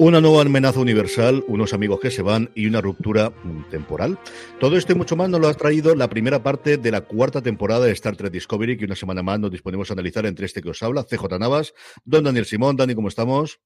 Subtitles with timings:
[0.00, 3.32] Una nueva amenaza universal, unos amigos que se van y una ruptura
[3.68, 4.16] temporal.
[4.60, 7.42] Todo esto y mucho más nos lo ha traído la primera parte de la cuarta
[7.42, 10.62] temporada de Star Trek Discovery, que una semana más nos disponemos a analizar entre este
[10.62, 11.74] que os habla, CJ Navas,
[12.04, 12.76] don Daniel Simón.
[12.76, 13.58] Dani, ¿cómo estamos?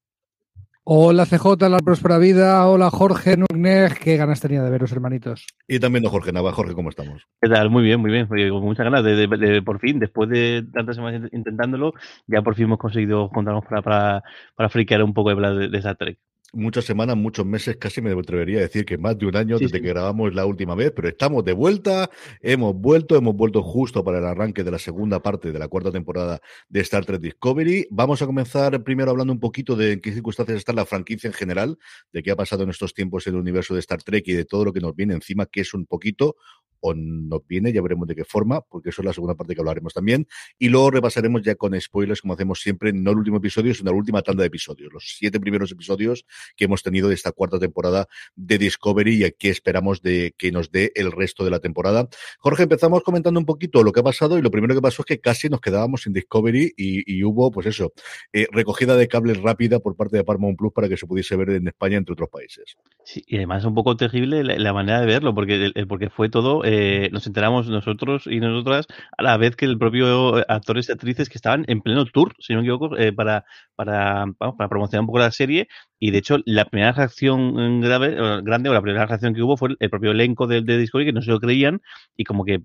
[0.85, 2.67] Hola CJ, la próspera vida.
[2.67, 3.93] Hola Jorge Nugner.
[4.03, 5.47] Qué ganas tenía de veros, hermanitos.
[5.69, 6.53] Y también don Jorge Nava.
[6.53, 7.23] Jorge, ¿cómo estamos?
[7.41, 7.71] ¿Qué tal?
[7.71, 8.27] Muy bien, muy bien.
[8.27, 11.93] Con muchas ganas de, por fin, después de tantas semanas intentándolo,
[12.27, 14.25] ya por fin hemos conseguido juntarnos para, para,
[14.57, 16.19] para friquear un poco de, de, de Star Trek
[16.53, 19.81] muchas semanas, muchos meses, casi me atrevería a decir que más de un año desde
[19.81, 24.19] que grabamos la última vez, pero estamos de vuelta, hemos vuelto, hemos vuelto justo para
[24.19, 27.87] el arranque de la segunda parte de la cuarta temporada de Star Trek Discovery.
[27.91, 31.35] Vamos a comenzar primero hablando un poquito de en qué circunstancias está la franquicia en
[31.35, 31.79] general,
[32.13, 34.45] de qué ha pasado en estos tiempos en el universo de Star Trek y de
[34.45, 36.37] todo lo que nos viene encima, que es un poquito
[36.83, 39.61] o nos viene, ya veremos de qué forma, porque eso es la segunda parte que
[39.61, 40.27] hablaremos también.
[40.59, 43.97] Y luego repasaremos ya con spoilers, como hacemos siempre, no el último episodio, sino la
[43.97, 48.09] última tanda de episodios, los siete primeros episodios que hemos tenido de esta cuarta temporada
[48.35, 52.09] de Discovery y aquí esperamos de que nos dé el resto de la temporada.
[52.41, 55.07] Jorge, empezamos comentando un poquito lo que ha pasado y lo primero que pasó es
[55.07, 57.93] que casi nos quedábamos sin Discovery y, hubo, pues eso,
[58.33, 61.51] eh, recogida de cables rápida por parte de Paramount Plus para que se pudiese ver
[61.51, 62.77] en España entre otros países.
[63.05, 66.65] Sí, y además es un poco terrible la, manera de verlo, porque, porque fue todo
[66.65, 66.72] eh,
[67.13, 71.39] nos enteramos nosotros y nosotras a la vez que el propio actores y actrices que
[71.39, 73.45] estaban en pleno tour, si no me equivoco, eh, para,
[73.75, 75.69] para, para promocionar un poco la serie.
[75.99, 79.71] Y de hecho, la primera reacción grave, grande o la primera reacción que hubo fue
[79.79, 81.81] el propio elenco de, de Discovery que no se lo creían
[82.17, 82.63] y como que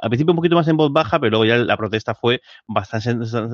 [0.00, 3.10] al principio un poquito más en voz baja, pero luego ya la protesta fue bastante,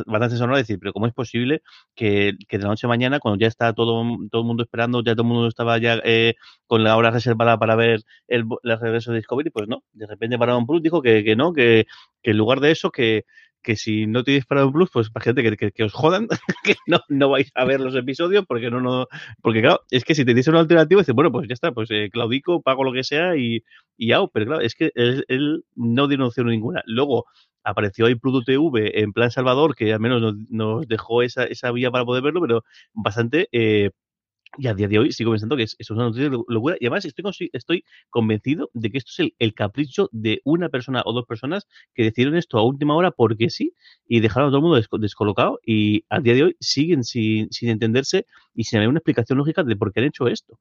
[0.06, 1.62] bastante sonora, decir, pero ¿cómo es posible
[1.94, 5.02] que, que, de la noche a mañana, cuando ya está todo, todo el mundo esperando,
[5.02, 6.34] ya todo el mundo estaba ya eh,
[6.66, 10.38] con la hora reservada para ver el, el regreso de Discovery, pues no, de repente
[10.38, 11.86] Paramount Plus dijo que, que no, que,
[12.22, 13.24] que en lugar de eso, que,
[13.62, 16.28] que si no tenéis un Plus, pues para gente que, que, os jodan,
[16.64, 19.06] que no, no, vais a ver los episodios, porque no, no,
[19.42, 22.08] porque claro, es que si tenéis una alternativa, dices, bueno, pues ya está, pues eh,
[22.12, 23.62] claudico, pago lo que sea y,
[23.96, 26.82] y pero claro, es que él, no dio opción ninguna.
[26.86, 27.26] Luego
[27.64, 31.70] apareció ahí Pluto TV en plan Salvador, que al menos nos, nos dejó esa, esa
[31.72, 33.90] vía para poder verlo, pero bastante eh,
[34.56, 36.76] y a día de hoy sigo pensando que es, es una noticia de locura.
[36.80, 41.12] Y además estoy, estoy convencido de que esto es el, capricho de una persona o
[41.12, 43.74] dos personas que decidieron esto a última hora porque sí
[44.06, 45.60] y dejaron a todo el mundo descolocado.
[45.64, 49.62] Y a día de hoy siguen sin, sin entenderse y sin haber una explicación lógica
[49.62, 50.58] de por qué han hecho esto.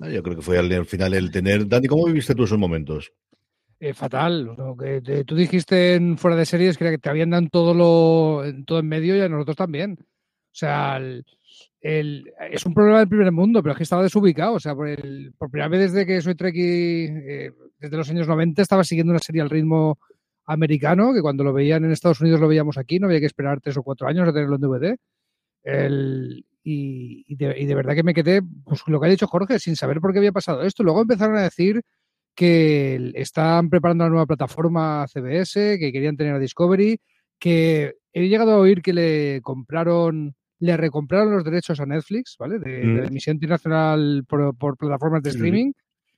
[0.00, 1.68] Ah, yo creo que fue al, final el tener.
[1.68, 3.12] Dani, ¿cómo viviste tú esos momentos?
[3.78, 4.44] Eh, fatal.
[4.44, 8.42] Lo que tú dijiste en fuera de series que, que te habían dado todo lo
[8.64, 9.98] todo en medio y a nosotros también.
[10.00, 11.24] O sea, el,
[11.80, 14.54] es un problema del primer mundo, pero es que estaba desubicado.
[14.54, 14.88] O sea, por,
[15.50, 19.42] primera vez desde que soy Trekkie, eh, desde los años 90, estaba siguiendo una serie
[19.42, 19.98] al ritmo
[20.46, 23.60] americano, que cuando lo veían en Estados Unidos lo veíamos aquí, no había que esperar
[23.60, 24.96] tres o cuatro años a tenerlo en DVD.
[26.62, 30.12] y, de, verdad que me quedé, pues lo que ha dicho Jorge, sin saber por
[30.12, 30.82] qué había pasado esto.
[30.82, 31.82] Luego empezaron a decir
[32.34, 36.98] que están preparando una nueva plataforma CBS, que querían tener a Discovery,
[37.38, 42.58] que he llegado a oír que le compraron le recompraron los derechos a Netflix, ¿vale?
[42.58, 43.04] De, mm.
[43.06, 45.72] emisión internacional por, plataformas de streaming.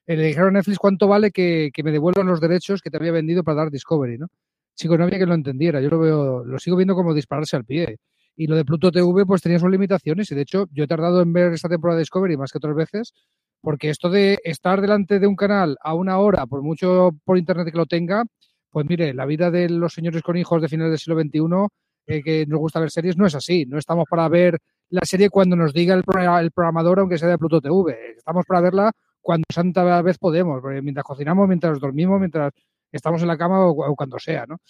[0.07, 3.11] Eh, le dijeron a Netflix cuánto vale que, me devuelvan los derechos que te había
[3.11, 4.29] vendido para dar Discovery, ¿no?
[4.77, 5.81] Chico, no había que lo entendiera.
[5.81, 7.99] Yo lo veo, lo sigo viendo como dispararse al pie.
[8.37, 10.31] Y lo de Pluto TV, pues tenía sus limitaciones.
[10.31, 12.77] Y de hecho, yo he tardado en ver esta temporada de Discovery más que otras
[12.77, 13.15] veces,
[13.61, 17.73] porque esto de estar delante de un canal a una hora, por mucho por internet
[17.73, 18.25] que lo tenga,
[18.71, 21.67] pues mire, la vida de los señores con hijos de finales del siglo XXI
[22.07, 23.67] que nos gusta ver series, no es así.
[23.67, 24.59] No estamos para ver
[24.89, 26.05] la serie cuando nos diga el,
[26.41, 28.15] el programador, aunque sea de Pluto TV.
[28.17, 32.53] Estamos para verla cuando santa vez podemos, mientras cocinamos, mientras dormimos, mientras
[32.93, 34.61] estamos en la cama o, cuando sea, ¿no?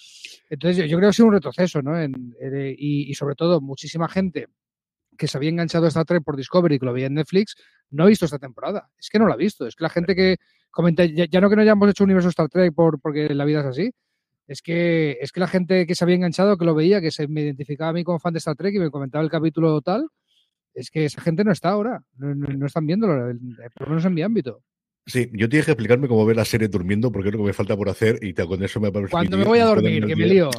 [0.49, 1.93] Entonces yo, creo que ha sido un retroceso, ¿no?
[2.03, 4.47] y, sobre todo muchísima gente
[5.17, 7.55] que se había enganchado a Star Trek por Discovery, que lo veía en Netflix,
[7.91, 8.89] no ha visto esta temporada.
[8.99, 9.67] Es que no la ha visto.
[9.67, 10.37] Es que la gente que
[10.71, 13.61] comenta, ya, no que no hayamos hecho un universo Star Trek por, porque la vida
[13.61, 13.91] es así,
[14.47, 17.27] es que, es que la gente que se había enganchado, que lo veía, que se
[17.29, 20.09] me identificaba a mí como fan de Star Trek y me comentaba el capítulo tal,
[20.75, 23.35] es que esa gente no está ahora, no, están viéndolo,
[23.75, 24.63] por lo menos en mi ámbito.
[25.07, 27.53] Sí, yo tienes que explicarme cómo ver la serie durmiendo porque es lo que me
[27.53, 30.27] falta por hacer y con eso me parece Cuando me voy a dormir, que me
[30.27, 30.51] lío.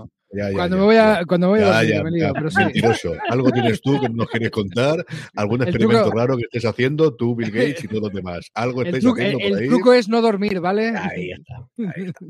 [0.53, 2.33] cuando, me voy a, cuando me voy a dormir, que me lío.
[2.33, 2.59] Pero sí.
[2.59, 3.13] Mentiroso.
[3.29, 5.05] Algo tienes tú que nos quieres contar,
[5.35, 8.49] algún experimento raro que estés haciendo, tú, Bill Gates y todos los demás.
[8.53, 9.63] Algo estáis haciendo por ahí.
[9.65, 10.93] El truco es no dormir, ¿vale?
[10.95, 11.55] Ahí está.
[11.93, 12.25] Ahí, está.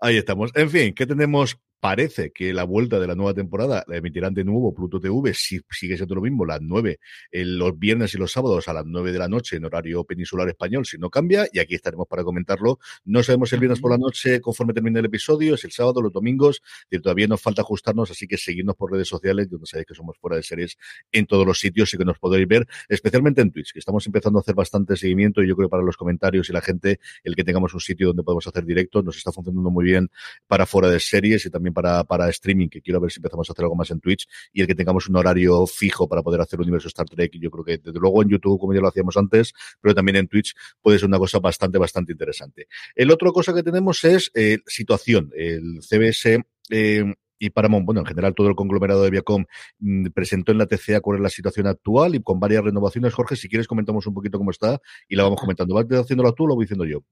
[0.00, 0.50] ahí estamos.
[0.54, 4.44] En fin, ¿qué tenemos parece que la vuelta de la nueva temporada la emitirán de
[4.44, 6.98] nuevo Pluto TV, si sigue siendo lo mismo, las 9,
[7.32, 10.86] los viernes y los sábados a las 9 de la noche en horario peninsular español,
[10.86, 12.78] si no cambia, y aquí estaremos para comentarlo.
[13.04, 16.12] No sabemos el viernes por la noche conforme termine el episodio, es el sábado, los
[16.12, 19.94] domingos, y todavía nos falta ajustarnos, así que seguidnos por redes sociales, donde sabéis que
[19.94, 20.76] somos fuera de series
[21.12, 24.38] en todos los sitios y que nos podéis ver, especialmente en Twitch, que estamos empezando
[24.38, 27.36] a hacer bastante seguimiento y yo creo que para los comentarios y la gente, el
[27.36, 30.10] que tengamos un sitio donde podemos hacer directo, nos está funcionando muy bien
[30.46, 33.52] para fuera de series y también para, para streaming, que quiero ver si empezamos a
[33.52, 36.60] hacer algo más en Twitch, y el que tengamos un horario fijo para poder hacer
[36.60, 39.52] Universo Star Trek, yo creo que desde luego en YouTube, como ya lo hacíamos antes,
[39.80, 42.68] pero también en Twitch puede ser una cosa bastante, bastante interesante.
[42.94, 45.30] El otro cosa que tenemos es eh, situación.
[45.34, 49.44] El CBS eh, y Paramount, bueno, en general todo el conglomerado de Viacom
[49.78, 53.14] mm, presentó en la TCA cuál es la situación actual y con varias renovaciones.
[53.14, 55.74] Jorge, si quieres comentamos un poquito cómo está y la vamos comentando.
[55.74, 57.02] ¿Vas haciéndolo tú o lo voy diciendo yo?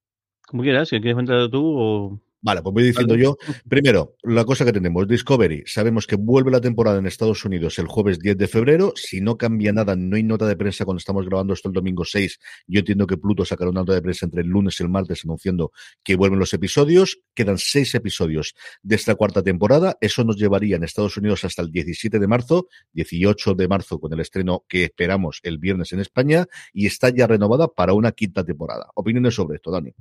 [0.46, 2.20] Como quieras, si quieres comentarlo tú o...
[2.46, 3.36] Vale, pues voy diciendo yo.
[3.68, 5.64] Primero, la cosa que tenemos, Discovery.
[5.66, 8.92] Sabemos que vuelve la temporada en Estados Unidos el jueves 10 de febrero.
[8.94, 12.04] Si no cambia nada, no hay nota de prensa cuando estamos grabando esto el domingo
[12.04, 12.38] 6.
[12.68, 15.24] Yo entiendo que Pluto sacará una nota de prensa entre el lunes y el martes
[15.24, 15.72] anunciando
[16.04, 17.18] que vuelven los episodios.
[17.34, 19.98] Quedan seis episodios de esta cuarta temporada.
[20.00, 24.12] Eso nos llevaría en Estados Unidos hasta el 17 de marzo, 18 de marzo con
[24.12, 28.44] el estreno que esperamos el viernes en España y está ya renovada para una quinta
[28.44, 28.88] temporada.
[28.94, 29.92] Opiniones sobre esto, Dani.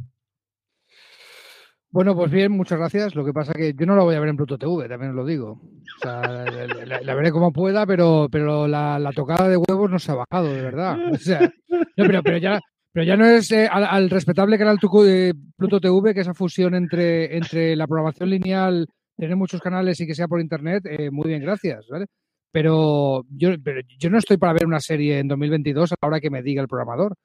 [1.96, 3.16] Bueno, pues bien, muchas gracias.
[3.16, 5.16] Lo que pasa que yo no la voy a ver en Pluto TV, también os
[5.16, 5.52] lo digo.
[5.52, 6.44] O sea,
[7.02, 10.62] la, veré como pueda, pero, pero la, tocada de huevos no se ha bajado, de
[10.62, 10.98] verdad.
[11.14, 11.50] O sea,
[11.96, 12.60] pero, pero, ya,
[12.92, 17.38] pero ya no es eh, al, respetable canal de Pluto TV, que esa fusión entre,
[17.38, 21.42] entre la programación lineal, tener muchos canales y que sea por internet, eh, muy bien,
[21.44, 22.08] gracias, ¿vale?
[22.52, 26.20] Pero yo, pero yo no estoy para ver una serie en 2022 a la hora
[26.20, 27.16] que me diga el programador.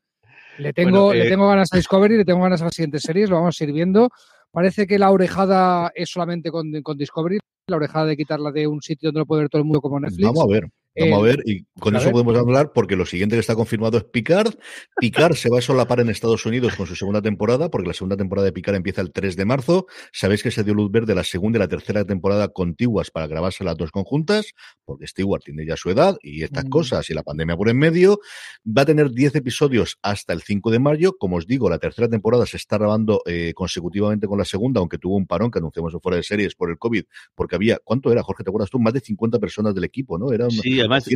[0.58, 3.30] Le tengo, le eh, tengo ganas a Discovery, le tengo ganas a las siguientes series,
[3.30, 4.10] lo vamos a ir viendo.
[4.52, 7.38] Parece que la orejada es solamente con, con Discovery,
[7.68, 10.00] la orejada de quitarla de un sitio donde lo puede ver todo el mundo como
[10.00, 10.26] Netflix.
[10.26, 10.68] Vamos a ver.
[11.00, 14.04] Vamos a ver, y con eso podemos hablar porque lo siguiente que está confirmado es
[14.04, 14.54] Picard.
[14.98, 18.16] Picard se va a solapar en Estados Unidos con su segunda temporada, porque la segunda
[18.16, 19.86] temporada de Picard empieza el 3 de marzo.
[20.12, 23.64] Sabéis que se dio luz verde la segunda y la tercera temporada contiguas para grabarse
[23.64, 24.52] las dos conjuntas,
[24.84, 26.68] porque Stewart tiene ya su edad y estas mm.
[26.68, 28.20] cosas y la pandemia por en medio.
[28.66, 31.16] Va a tener 10 episodios hasta el 5 de mayo.
[31.18, 34.98] Como os digo, la tercera temporada se está grabando eh, consecutivamente con la segunda, aunque
[34.98, 37.04] tuvo un parón que anunciamos fuera de series por el COVID,
[37.34, 38.44] porque había, ¿cuánto era, Jorge?
[38.44, 38.78] ¿Te acuerdas tú?
[38.78, 40.32] Más de 50 personas del equipo, ¿no?
[40.32, 41.06] Era sí, además,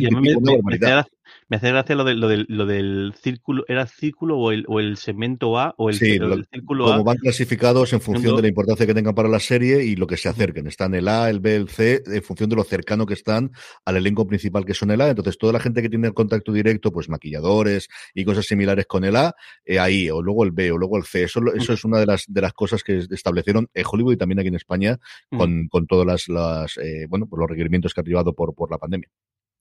[1.47, 5.57] me, hace gracia, lo, de, lo, del círculo, ¿era círculo o el, o el segmento
[5.59, 9.29] A o el, círculo como van clasificados en función de la importancia que tengan para
[9.29, 10.67] la serie y lo que se acerquen.
[10.67, 13.51] Están el A, el B, el C, en función de lo cercano que están
[13.85, 15.09] al elenco principal que son el A.
[15.09, 19.03] Entonces, toda la gente que tiene el contacto directo, pues maquilladores y cosas similares con
[19.03, 19.35] el A,
[19.65, 21.23] eh, ahí, o luego el B, o luego el C.
[21.23, 24.39] Eso, eso es una de las, de las cosas que establecieron en Hollywood y también
[24.39, 24.97] aquí en España
[25.29, 28.77] con, con todas las, las eh, bueno, pues los requerimientos que ha por, por la
[28.77, 29.09] pandemia.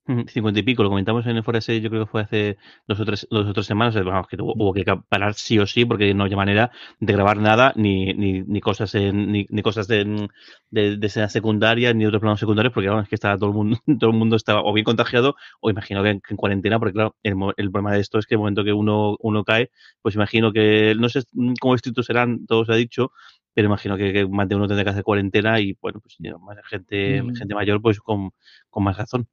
[0.06, 3.04] 50 y pico, lo comentamos en el Fora yo creo que fue hace dos o
[3.06, 6.24] tres, dos o tres semanas, vamos, que hubo, que parar sí o sí, porque no
[6.24, 6.70] había manera
[7.00, 10.28] de grabar nada, ni, ni, ni cosas en, ni, ni cosas de,
[10.70, 13.54] de, de escena secundaria, ni otros planos secundarios, porque vamos, es que estaba todo el
[13.54, 17.16] mundo, todo el mundo estaba o bien contagiado, o imagino que en, cuarentena, porque claro,
[17.22, 19.70] el, el, problema de esto es que el momento que uno, uno cae,
[20.02, 21.22] pues imagino que, no sé
[21.60, 23.12] cómo estrictos serán, todo se ha dicho,
[23.54, 27.22] pero imagino que, más de uno tendrá que hacer cuarentena y bueno, pues más gente,
[27.22, 27.36] mm.
[27.36, 28.32] gente mayor, pues con,
[28.68, 29.28] con más razón.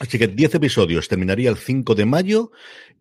[0.00, 2.50] Así que 10 episodios, terminaría el 5 de mayo.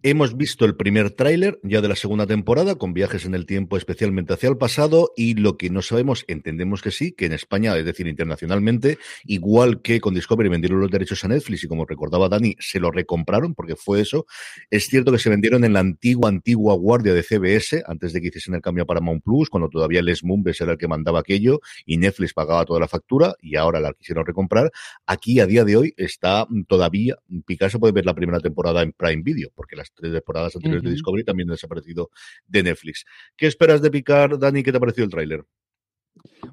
[0.04, 3.78] Hemos visto el primer tráiler ya de la segunda temporada, con viajes en el tiempo
[3.78, 7.78] especialmente hacia el pasado, y lo que no sabemos, entendemos que sí, que en España,
[7.78, 12.30] es decir, internacionalmente, igual que con Discovery vendieron los derechos a Netflix, y como recordaba
[12.30, 14.26] Dani, se lo recompraron, porque fue eso,
[14.72, 18.30] es cierto que se vendieron en la antigua, antigua guardia de CBS, antes de que
[18.30, 21.62] hiciesen el cambio a Paramount Plus, cuando todavía Les Mumbes era el que mandaba aquello,
[21.86, 24.72] y Netflix pagaba toda la factura, y ahora la quisieron recomprar.
[25.06, 28.92] Aquí, a día de hoy, está toda todavía Picasso puede ver la primera temporada en
[28.94, 32.10] Prime Video, porque las tres temporadas anteriores de Discovery también han desaparecido
[32.48, 33.06] de Netflix.
[33.38, 34.64] ¿Qué esperas de Picard, Dani?
[34.64, 35.46] ¿Qué te ha parecido el tráiler?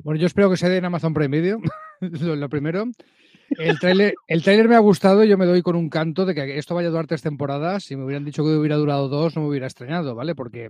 [0.02, 1.61] Bueno, yo espero que se dé en Amazon Prime Video,
[2.00, 2.85] lo primero.
[3.58, 6.75] El tráiler, el me ha gustado, yo me doy con un canto de que esto
[6.75, 7.85] vaya a durar tres temporadas.
[7.85, 10.35] Si me hubieran dicho que hubiera durado dos, no me hubiera extrañado, ¿vale?
[10.35, 10.68] Porque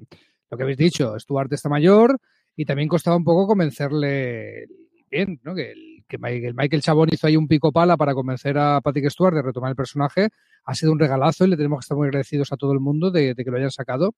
[0.51, 2.17] lo que habéis dicho, Stuart está mayor
[2.55, 4.69] y también costaba un poco convencerle
[5.11, 5.57] bien, ¿no?
[5.57, 9.35] Que el que Michael Chabón hizo ahí un pico pala para convencer a Patrick Stewart
[9.35, 10.31] de retomar el personaje.
[10.65, 13.11] Ha sido un regalazo y le tenemos que estar muy agradecidos a todo el mundo
[13.11, 14.15] de, que lo hayan sacado.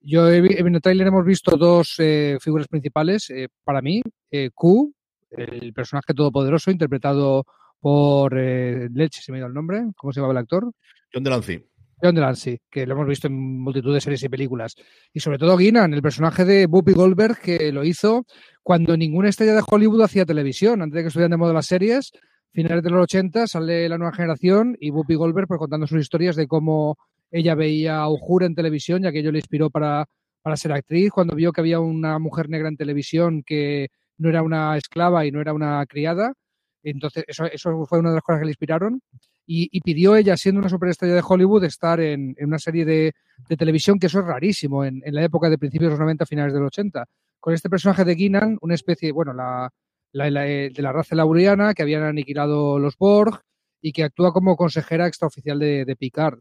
[0.00, 3.30] Yo en el trailer hemos visto dos eh, figuras principales.
[3.30, 4.94] Eh, para mí, eh, Q,
[5.30, 7.44] el personaje todopoderoso, interpretado
[7.80, 9.84] por Leche, se me ha ido el nombre.
[9.96, 10.72] ¿Cómo se llama el actor?
[11.12, 11.64] John Delancey.
[12.02, 14.74] John Delancey, que lo hemos visto en multitud de series y películas.
[15.12, 18.24] Y sobre todo Guinan, el personaje de Whoopi Goldberg, que lo hizo
[18.62, 22.12] cuando ninguna estrella de Hollywood hacía televisión, antes de que estuvieran de moda las series.
[22.52, 26.34] Finales de los 80 sale la nueva generación y Whoopi Goldberg pues, contando sus historias
[26.36, 26.96] de cómo
[27.30, 30.06] ella veía a Uhura en televisión, ya que ello le inspiró para,
[30.42, 34.42] para ser actriz, cuando vio que había una mujer negra en televisión que no era
[34.42, 36.32] una esclava y no era una criada.
[36.82, 39.00] Entonces, eso, fue una de las cosas que le inspiraron
[39.46, 43.14] y, pidió ella, siendo una superestrella de Hollywood, estar en, una serie de,
[43.56, 46.60] televisión, que eso es rarísimo en, la época de principios de los 90, finales de
[46.60, 47.06] los 80.
[47.40, 49.72] Con este personaje de Guinan, una especie, bueno, la,
[50.12, 53.40] de la raza lauriana, que habían aniquilado los Borg
[53.80, 56.40] y que actúa como consejera extraoficial de, Picard.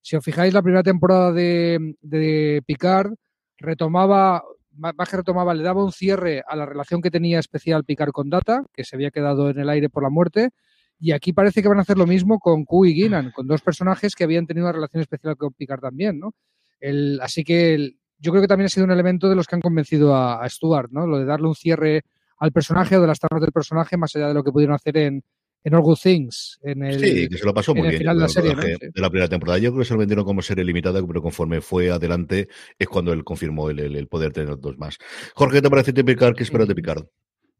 [0.00, 3.14] Si os fijáis, la primera temporada de Picard
[3.58, 4.44] retomaba,
[4.76, 8.30] más que retomaba, le daba un cierre a la relación que tenía especial Picard con
[8.30, 10.50] Data, que se había quedado en el aire por la muerte,
[10.98, 13.62] y aquí parece que van a hacer lo mismo con Q y Guinan, con dos
[13.62, 16.32] personajes que habían tenido una relación especial con Picard también, ¿no?
[16.80, 19.60] El, así que yo creo que también ha sido un elemento de los que han
[19.60, 21.06] convencido a, Stuart, ¿no?
[21.06, 22.02] Lo de darle un cierre
[22.38, 24.96] al personaje o de las tramas del personaje más allá de lo que pudieron hacer
[24.96, 25.22] en,
[25.64, 26.58] en All Good Things.
[26.62, 27.98] En el, sí, que se lo pasó muy bien.
[27.98, 29.58] Final de la, serie, de la primera temporada.
[29.58, 33.12] Yo creo que se lo vendieron como serie limitada, pero conforme fue adelante es cuando
[33.12, 34.98] él confirmó el, poder tener dos más.
[35.34, 36.36] Jorge, ¿qué te parece Picard?
[36.36, 37.06] ¿Qué esperas de Picard?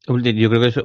[0.06, 0.76] Yo creo que es,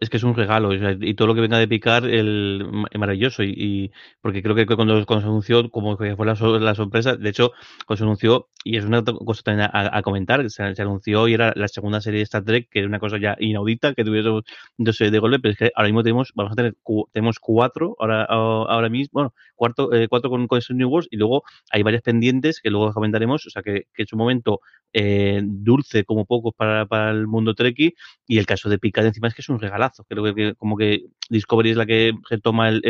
[0.00, 3.42] es, que es un regalo y todo lo que venga de picar el, es maravilloso
[3.42, 7.52] y, porque creo que cuando, cuando, se anunció como fue la, la, sorpresa de hecho
[7.86, 11.66] cuando se anunció y es una cosa también a, comentar se, anunció y era la
[11.68, 14.28] segunda serie de Star Trek que era una cosa ya inaudita que tuviera
[14.76, 16.74] dos de golpe pero es que ahora mismo tenemos vamos a tener
[17.14, 21.42] tenemos cuatro ahora ahora mismo bueno cuarto eh, cuatro con, con New Wars y luego
[21.70, 24.60] hay varias pendientes que luego comentaremos o sea que, que es un momento
[24.92, 27.94] eh, dulce como pocos para, para el mundo Trekkie
[28.26, 30.04] y el caso de Picard encima es que es un regalazo.
[30.04, 32.82] Creo que, como que Discovery es la que retoma el,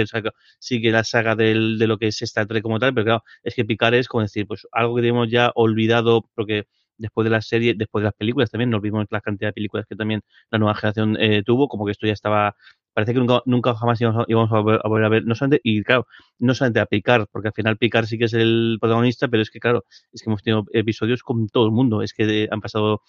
[0.59, 3.55] sigue la saga del, de lo que es Star Trek como tal, pero claro, es
[3.55, 6.65] que Picard es como decir, pues algo que tenemos ya olvidado porque
[6.97, 9.87] después de la serie, después de las películas también, nos vimos la cantidad de películas
[9.89, 12.57] que también la nueva generación eh, tuvo, como que esto ya estaba
[12.99, 16.09] parece que nunca, nunca jamás íbamos, a, volver, a ver, no solamente, y claro,
[16.41, 19.51] no solamente a Picard, porque al final Picard sí que es el protagonista, pero es
[19.51, 23.03] que claro, es que hemos tenido episodios con todo el mundo, es que han pasado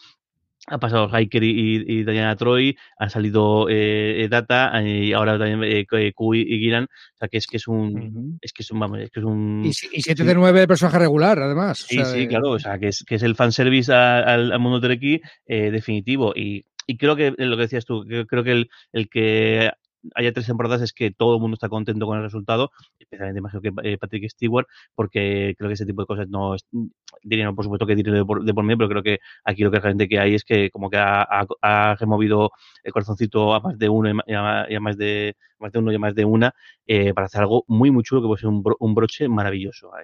[0.68, 6.36] ha pasado Hiker y, Diana Troy, han salido eh, Data y ahora también eh, Q
[6.36, 9.10] y, Giran, o sea que es que es un es que es un vamos, es
[9.10, 11.86] que es un y, 7 de 9 de personaje regular además.
[11.88, 15.22] Sí, sí, claro, o sea que es, que es el fanservice al, al mundo Treki
[15.48, 16.34] eh, definitivo.
[16.36, 19.72] Y y creo que lo que decías tú, creo que el, el que
[20.15, 23.62] haya tres temporadas es que todo el mundo está contento con el resultado, especialmente imagino
[23.62, 26.65] que eh, Patrick Stewart, porque creo que ese tipo de cosas no es
[27.24, 29.72] dinero, por supuesto que dinero de por, de por medio, pero creo que aquí lo
[29.72, 31.27] que realmente que hay es que como que ha,
[31.62, 32.51] ha, removido
[32.84, 36.00] el corazoncito a más de uno y a, más de más de uno y a
[36.00, 36.53] más de una
[36.88, 40.00] eh, para hacer algo muy muy chulo que puede ser un, un broche maravilloso a,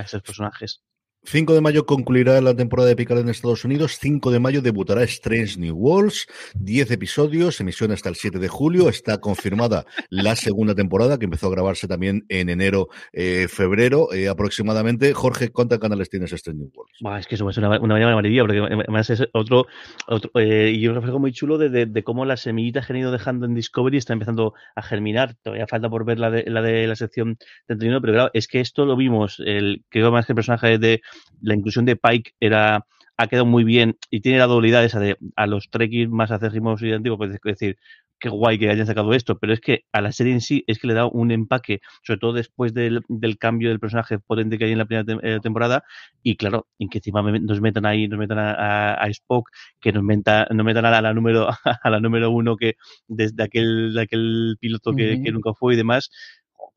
[0.00, 0.82] a esos personajes.
[1.24, 3.98] 5 de mayo concluirá la temporada de Picard en Estados Unidos.
[4.00, 6.26] 5 de mayo debutará Strange New Worlds.
[6.54, 8.88] 10 episodios, emisión hasta el 7 de julio.
[8.88, 14.28] Está confirmada la segunda temporada, que empezó a grabarse también en enero, eh, febrero eh,
[14.28, 15.12] aproximadamente.
[15.12, 17.20] Jorge, ¿cuántos canales tienes Strange New Worlds?
[17.20, 19.66] es que eso es una, una maravilla, porque además es otro,
[20.06, 23.44] otro eh, y un reflejo muy chulo de, cómo las semillitas que han ido dejando
[23.44, 25.36] en Discovery están empezando a germinar.
[25.42, 27.36] Todavía falta por ver la de la, de la sección
[27.66, 31.02] 31, pero claro, es que esto lo vimos, el, creo más que el personaje de
[31.40, 32.86] la inclusión de Pike era
[33.16, 36.82] ha quedado muy bien y tiene la dobilidad esa de a los trekkies más acérrimos
[36.82, 37.76] y antiguos, pues decir,
[38.20, 40.78] qué guay que hayan sacado esto, pero es que a la serie en sí es
[40.78, 43.02] que le da un empaque, sobre todo después del,
[43.38, 45.82] cambio del personaje potente que hay en la primera eh, temporada,
[46.22, 49.50] y claro, en que encima nos metan ahí, nos metan a, Spock,
[49.80, 51.48] que nos, meta, nos metan a la, número
[51.82, 52.76] a la número uno que
[53.08, 56.10] desde aquel, aquel piloto que, que nunca fue y demás,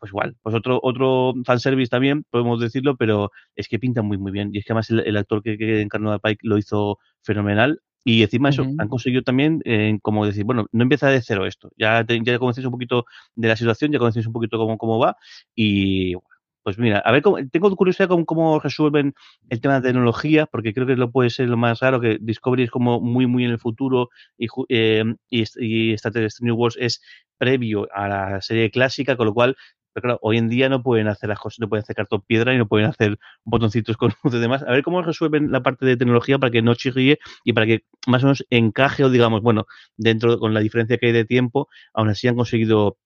[0.04, 4.34] pues igual, pues otro, otro fanservice también, podemos decirlo, pero es que pinta muy, muy
[4.34, 4.50] bien.
[4.52, 7.80] Y es que además el, actor que, que, encarnó a Pike lo hizo fenomenal.
[8.04, 11.72] Y encima eso, han conseguido también, eh, como decir, bueno, no empieza de cero esto.
[11.78, 13.06] Ya, ya conocéis un poquito
[13.36, 15.16] de la situación, ya conocéis un poquito cómo, cómo va.
[15.56, 16.16] Y
[16.64, 19.14] pues mira, a ver, cómo, tengo curiosidad con cómo resuelven
[19.48, 22.64] el tema de tecnología, porque creo que lo puede ser lo más raro, que Discovery
[22.64, 26.76] es como muy, muy en el futuro y, eh, y, y Star Trek New Wars
[26.78, 27.02] es
[27.38, 29.56] previo a la serie clásica, con lo cual
[29.94, 32.54] pero claro, hoy en día no pueden hacer las cosas, no pueden hacer cartón piedra
[32.54, 34.64] y no pueden hacer botoncitos con luces y demás.
[34.64, 37.86] A ver cómo resuelven la parte de tecnología para que no chirríe y para que
[38.08, 41.70] más o menos encaje o digamos, bueno, dentro con la diferencia que hay de tiempo,
[41.94, 42.98] aún así han conseguido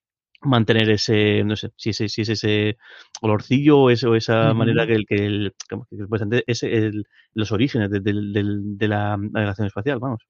[0.42, 2.78] mantener ese, no sé, si, si, si es ese
[3.22, 5.56] olorcillo o, eso, esa manera que el que, el,
[5.90, 10.22] que es el, los orígenes de, de, la navegación espacial, vamos.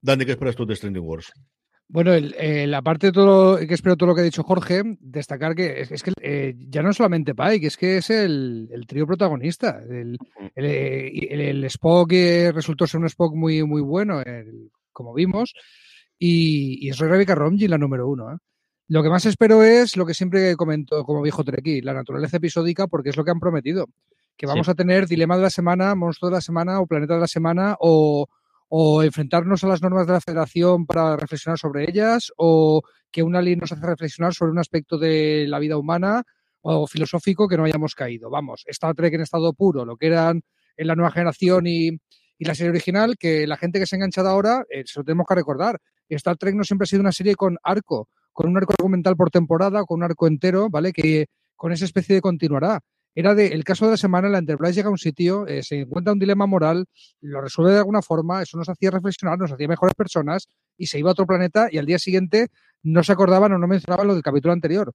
[0.00, 1.32] Dani, ¿qué esperas tú de Stranding Wars?
[1.88, 5.82] Bueno, la parte de todo que espero todo lo que ha dicho Jorge, destacar que
[5.82, 9.80] es, que eh, ya no es solamente Pike, es que es el, trío protagonista.
[9.88, 10.18] El,
[10.54, 12.10] el, Spock
[12.52, 14.22] resultó ser un Spock muy, muy bueno,
[14.92, 15.54] como vimos,
[16.18, 18.32] y, es Rebecca Romijn la número uno.
[18.32, 18.36] ¿eh?
[18.88, 22.86] Lo que más espero es lo que siempre comento, como dijo Treki, la naturaleza episódica,
[22.86, 23.86] porque es lo que han prometido.
[24.36, 27.20] Que vamos a tener dilema de la semana, monstruo de la semana o planeta de
[27.20, 28.26] la semana o
[28.76, 33.40] o enfrentarnos a las normas de la federación para reflexionar sobre ellas, o que una
[33.40, 36.24] ley nos hace reflexionar sobre un aspecto de la vida humana
[36.60, 38.30] o filosófico que no hayamos caído.
[38.30, 40.42] Vamos, Star Trek en estado puro, lo que eran
[40.76, 41.90] en la nueva generación y,
[42.40, 45.26] la serie original, que la gente que se ha enganchado ahora, eh, se lo tenemos
[45.28, 45.78] que recordar.
[46.08, 49.30] Star Trek no siempre ha sido una serie con arco, con un arco argumental por
[49.30, 50.92] temporada, con un arco entero, ¿vale?
[50.92, 52.80] Que con esa especie de continuará
[53.14, 55.80] era de el caso de la semana, la Enterprise llega a un sitio, eh, se
[55.80, 56.86] encuentra un dilema moral,
[57.20, 60.98] lo resuelve de alguna forma, eso nos hacía reflexionar, nos hacía mejores personas y se
[60.98, 62.48] iba a otro planeta y al día siguiente
[62.82, 64.92] no se acordaban o no mencionaban lo del capítulo anterior.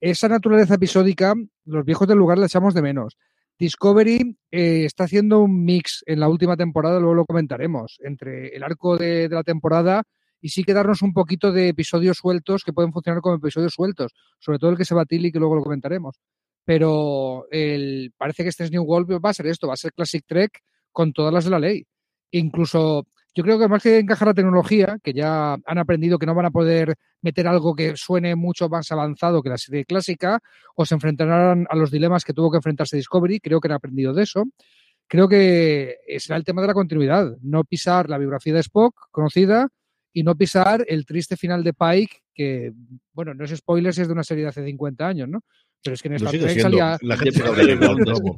[0.00, 3.16] Esa naturaleza episódica, los viejos del lugar la echamos de menos.
[3.58, 8.64] Discovery eh, está haciendo un mix en la última temporada, luego lo comentaremos, entre el
[8.64, 10.02] arco de, la temporada
[10.40, 14.58] y sí quedarnos un poquito de episodios sueltos que pueden funcionar como episodios sueltos, sobre
[14.58, 16.18] todo el que se va a Tilly, que luego lo comentaremos
[16.64, 20.24] pero el, parece que este New World va a ser esto, va a ser Classic
[20.26, 21.84] Trek con todas las de la ley.
[22.30, 26.34] Incluso yo creo que más que encajar la tecnología, que ya han aprendido que no
[26.34, 30.40] van a poder meter algo que suene mucho más avanzado que la serie clásica,
[30.76, 34.12] o se enfrentarán a los dilemas que tuvo que enfrentarse Discovery, creo que han aprendido
[34.12, 34.44] de eso.
[35.08, 39.68] Creo que será el tema de la continuidad, no pisar la biografía de Spock conocida
[40.12, 42.72] y no pisar el triste final de Pike, que,
[43.12, 45.42] bueno, no es spoiler si es de una serie de hace 50 años, ¿no?
[45.82, 46.96] Pero es que en esta Trek salía.
[47.02, 47.42] La gente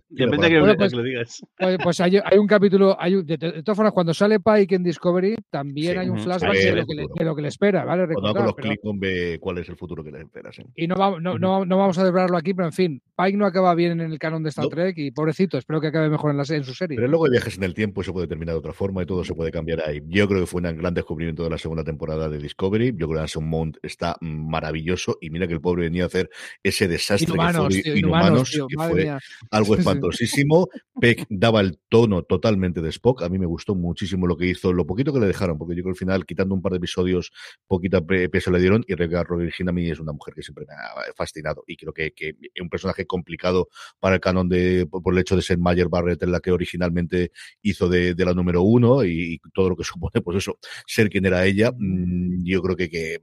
[0.08, 1.42] Depende que, pues, lo digas.
[1.58, 2.96] Pues, pues hay, hay, un capítulo.
[2.98, 6.86] Hay de, todas formas, cuando sale Pike en Discovery, también hay un flashback de, lo
[6.86, 8.06] que le, de, lo que le, espera, ¿vale?
[8.06, 10.52] Recordar, cuando los clic ve cuál es el futuro que le espera.
[10.52, 10.62] Sí.
[10.74, 13.46] Y no, va, no, no, no, vamos a desvelarlo aquí, pero en fin, Pike no
[13.46, 16.38] acaba bien en el canon de Star Trek y pobrecito, espero que acabe mejor en,
[16.38, 16.96] la, en su serie.
[16.96, 19.06] Pero luego hay viajes en el tiempo y se puede terminar de otra forma y
[19.06, 20.00] todo se puede cambiar ahí.
[20.06, 22.94] Yo creo que fue un gran descubrimiento de la segunda temporada de Discovery.
[22.96, 26.30] Yo creo que Anson Mount está maravilloso y mira que el pobre venía a hacer
[26.62, 29.18] ese desastre que fue humanos, que fue
[29.50, 30.68] algo espantosísimo.
[31.00, 33.22] Peck daba el tono totalmente de Spock.
[33.22, 35.82] A mí me gustó muchísimo lo que hizo, lo poquito que le dejaron, porque yo
[35.82, 37.32] creo que al final, quitando un par de episodios,
[37.66, 38.84] poquita peso le dieron.
[38.86, 41.64] Y Rebecca Virginia a mí es una mujer que siempre me ha fascinado.
[41.66, 43.68] Y creo que, que es un personaje complicado
[43.98, 47.32] para el canon de, por el hecho de ser Mayer Barrett, en la que originalmente
[47.62, 51.44] hizo de, la número uno y, todo lo que supone, pues eso, ser quien era
[51.44, 51.72] ella.
[51.76, 53.20] Mm, yo creo que, que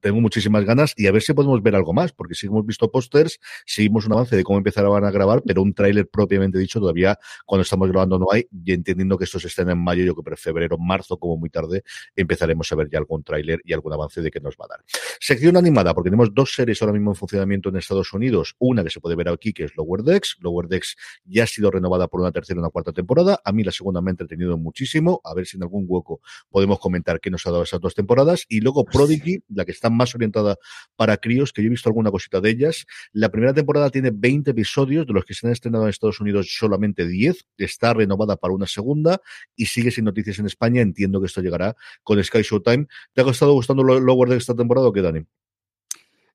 [0.00, 2.90] tengo muchísimas ganas y a ver si podemos ver algo más, porque si hemos visto
[2.90, 7.18] pósters, seguimos un avance de cómo empezaron a grabar, pero un tráiler propiamente dicho todavía
[7.46, 10.36] cuando estamos grabando no hay, y entendiendo que esto se estén en mayo, yo creo
[10.36, 11.82] que febrero, marzo, como muy tarde,
[12.16, 14.84] empezaremos a ver ya algún tráiler y algún avance de qué nos va a dar.
[15.20, 18.90] Sección animada, porque tenemos dos series ahora mismo en funcionamiento en Estados Unidos, una que
[18.90, 22.20] se puede ver aquí, que es Lower Decks, Lower Decks ya ha sido renovada por
[22.20, 25.34] una tercera y una cuarta temporada, a mí la segunda me ha entretenido muchísimo, a
[25.34, 26.20] ver si en algún hueco
[26.50, 29.90] podemos comentar qué nos ha dado esas dos temporadas, y luego Prodigy, la que está
[29.90, 30.56] más orientada
[30.96, 32.86] para críos, que yo he visto alguna cosita de ellas.
[33.12, 36.54] La primera temporada tiene 20 episodios, de los que se han estrenado en Estados Unidos
[36.56, 37.46] solamente 10.
[37.58, 39.20] Está renovada para una segunda
[39.56, 40.82] y sigue sin noticias en España.
[40.82, 42.86] Entiendo que esto llegará con Sky Showtime.
[43.12, 45.24] ¿Te ha estado gustando Lower de esta temporada o qué, Dani?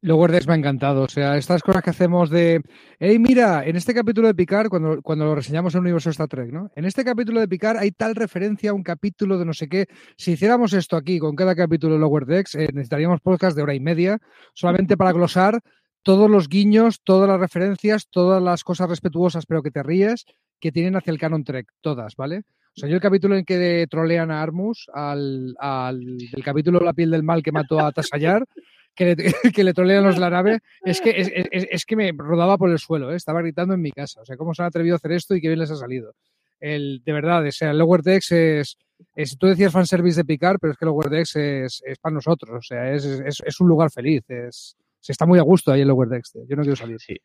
[0.01, 1.03] Lower Decks me ha encantado.
[1.03, 2.61] O sea, estas cosas que hacemos de.
[2.99, 6.51] Hey, mira, en este capítulo de Picard, cuando, cuando lo reseñamos en Universo Star Trek,
[6.51, 6.69] ¿no?
[6.75, 9.87] En este capítulo de Picard hay tal referencia a un capítulo de no sé qué.
[10.15, 13.73] Si hiciéramos esto aquí con cada capítulo de Lower Decks, eh, necesitaríamos podcast de hora
[13.73, 14.19] y media,
[14.53, 15.61] solamente para glosar
[16.03, 20.25] todos los guiños, todas las referencias, todas las cosas respetuosas, pero que te ríes,
[20.59, 22.43] que tienen hacia el canon Trek, todas, ¿vale?
[22.77, 26.93] O sea, yo el capítulo en que trolean a Armus, al, al del capítulo La
[26.93, 28.45] piel del mal que mató a Tasayar,
[28.97, 29.15] que le,
[29.53, 32.69] que le trolean los de la nave, es que, es, es, que me rodaba por
[32.69, 33.15] el suelo, ¿eh?
[33.15, 34.21] estaba gritando en mi casa.
[34.21, 36.15] O sea, ¿cómo se han atrevido a hacer esto y qué bien les ha salido?
[36.59, 38.77] El, de verdad, o sea, el Lower Decks es,
[39.15, 42.15] es, tú decías fanservice de picar, pero es que el Lower Decks es, es para
[42.15, 45.81] nosotros, o sea, es, es, un lugar feliz, es, se está muy a gusto ahí
[45.81, 46.99] en Lower Decks, yo no quiero salir.
[46.99, 47.15] Sí,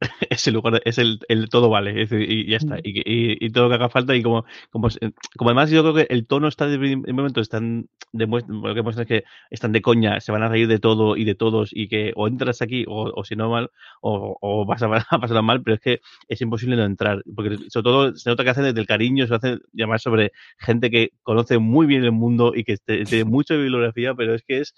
[0.30, 2.80] es el lugar, es el, el todo vale, y ya está, mm.
[2.84, 4.88] y, y, todo lo que haga falta, y como, como,
[5.36, 9.06] como además yo creo que el tono está de, momento están de, lo que es
[9.06, 12.12] que están de coña, se van a reír de todo y de todos, y que
[12.16, 15.62] o entras aquí, o, o si no mal, o, o vas a, a pasarlo mal,
[15.62, 18.80] pero es que es imposible no entrar, porque sobre todo se nota que hacen desde
[18.80, 22.76] el cariño, se hacen llamar sobre gente que conoce muy bien el mundo y que
[22.78, 24.74] tiene mucha bibliografía, pero es que es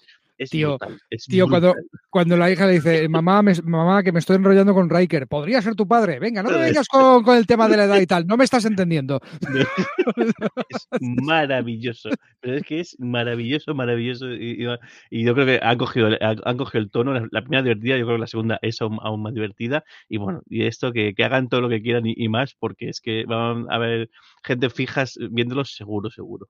[0.49, 0.77] tío,
[1.27, 1.73] tío cuando,
[2.09, 5.75] cuando la hija le dice, mamá, mamá, que me estoy enrollando con Riker, podría ser
[5.75, 6.19] tu padre.
[6.19, 8.43] Venga, no me vengas con, con, el tema de la edad y tal, no me
[8.43, 9.19] estás entendiendo.
[10.69, 14.31] es maravilloso, pero es que es maravilloso, maravilloso.
[14.31, 14.63] Y,
[15.11, 17.13] yo creo que han cogido, han cogido el tono.
[17.13, 19.83] La, primera divertida, yo creo que la segunda es aún, más divertida.
[20.09, 22.89] Y bueno, y esto que, que hagan todo lo que quieran y, y, más, porque
[22.89, 24.09] es que van a haber
[24.43, 26.47] gente fijas viéndolos seguro, seguro.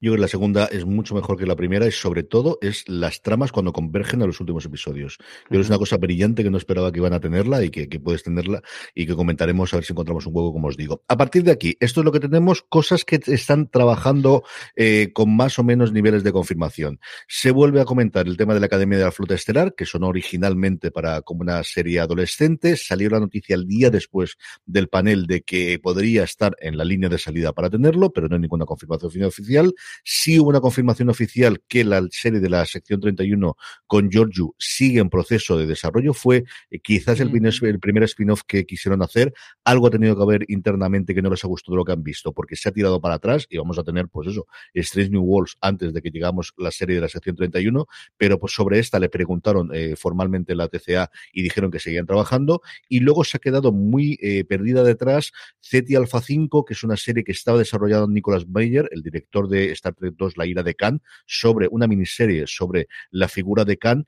[0.00, 2.88] Yo creo que la segunda es mucho mejor que la primera y sobre todo es
[2.88, 5.16] las tramas cuando convergen a los últimos episodios.
[5.18, 7.70] Yo creo que es una cosa brillante que no esperaba que iban a tenerla y
[7.70, 8.62] que, puedes tenerla
[8.94, 11.02] y que comentaremos a ver si encontramos un juego como os digo.
[11.08, 14.44] A partir de aquí, esto es lo que tenemos, cosas que están trabajando
[14.76, 17.00] eh, con más o menos niveles de confirmación.
[17.28, 20.08] Se vuelve a comentar el tema de la Academia de la Flota Estelar, que sonó
[20.08, 22.76] originalmente para como una serie adolescente.
[22.76, 27.08] Salió la noticia el día después del panel de que podría estar en la línea
[27.08, 29.59] de salida para tenerlo, pero no hay ninguna confirmación oficial
[30.04, 35.00] Sí hubo una confirmación oficial que la serie de la sección 31 con Giorgio sigue
[35.00, 36.14] en proceso de desarrollo.
[36.14, 39.32] Fue eh, quizás el, el primer spin-off que quisieron hacer.
[39.64, 42.32] Algo ha tenido que haber internamente que no les ha gustado lo que han visto,
[42.32, 45.56] porque se ha tirado para atrás y vamos a tener, pues eso, Strange New Worlds
[45.60, 49.08] antes de que llegamos la serie de la sección 31, pero pues sobre esta le
[49.08, 53.72] preguntaron eh, formalmente la TCA y dijeron que seguían trabajando y luego se ha quedado
[53.72, 58.50] muy eh, perdida detrás Ceti Alpha 5, que es una serie que estaba desarrollando Nicolas
[58.50, 62.88] Bayer, el director de Star Trek 2, La ira de Khan, sobre una miniserie sobre
[63.10, 64.06] la figura de Khan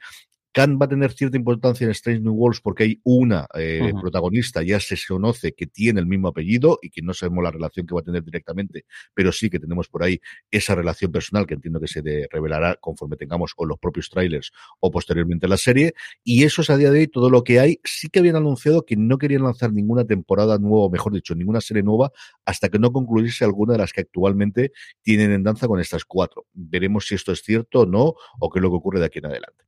[0.53, 4.62] Khan va a tener cierta importancia en Strange New Worlds porque hay una eh, protagonista,
[4.62, 7.95] ya se conoce que tiene el mismo apellido y que no sabemos la relación que
[7.95, 8.85] va a tener directamente,
[9.15, 13.17] pero sí que tenemos por ahí esa relación personal que entiendo que se revelará conforme
[13.17, 15.95] tengamos o los propios trailers o posteriormente la serie.
[16.23, 17.81] Y eso es a día de hoy todo lo que hay.
[17.85, 21.62] Sí que habían anunciado que no querían lanzar ninguna temporada nueva, o mejor dicho, ninguna
[21.62, 22.12] serie nueva,
[22.45, 26.47] hasta que no concluyese alguna de las que actualmente tienen en danza con estas cuatro.
[26.53, 29.19] Veremos si esto es cierto o no, o qué es lo que ocurre de aquí
[29.19, 29.65] en adelante.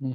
[0.00, 0.12] Hmm.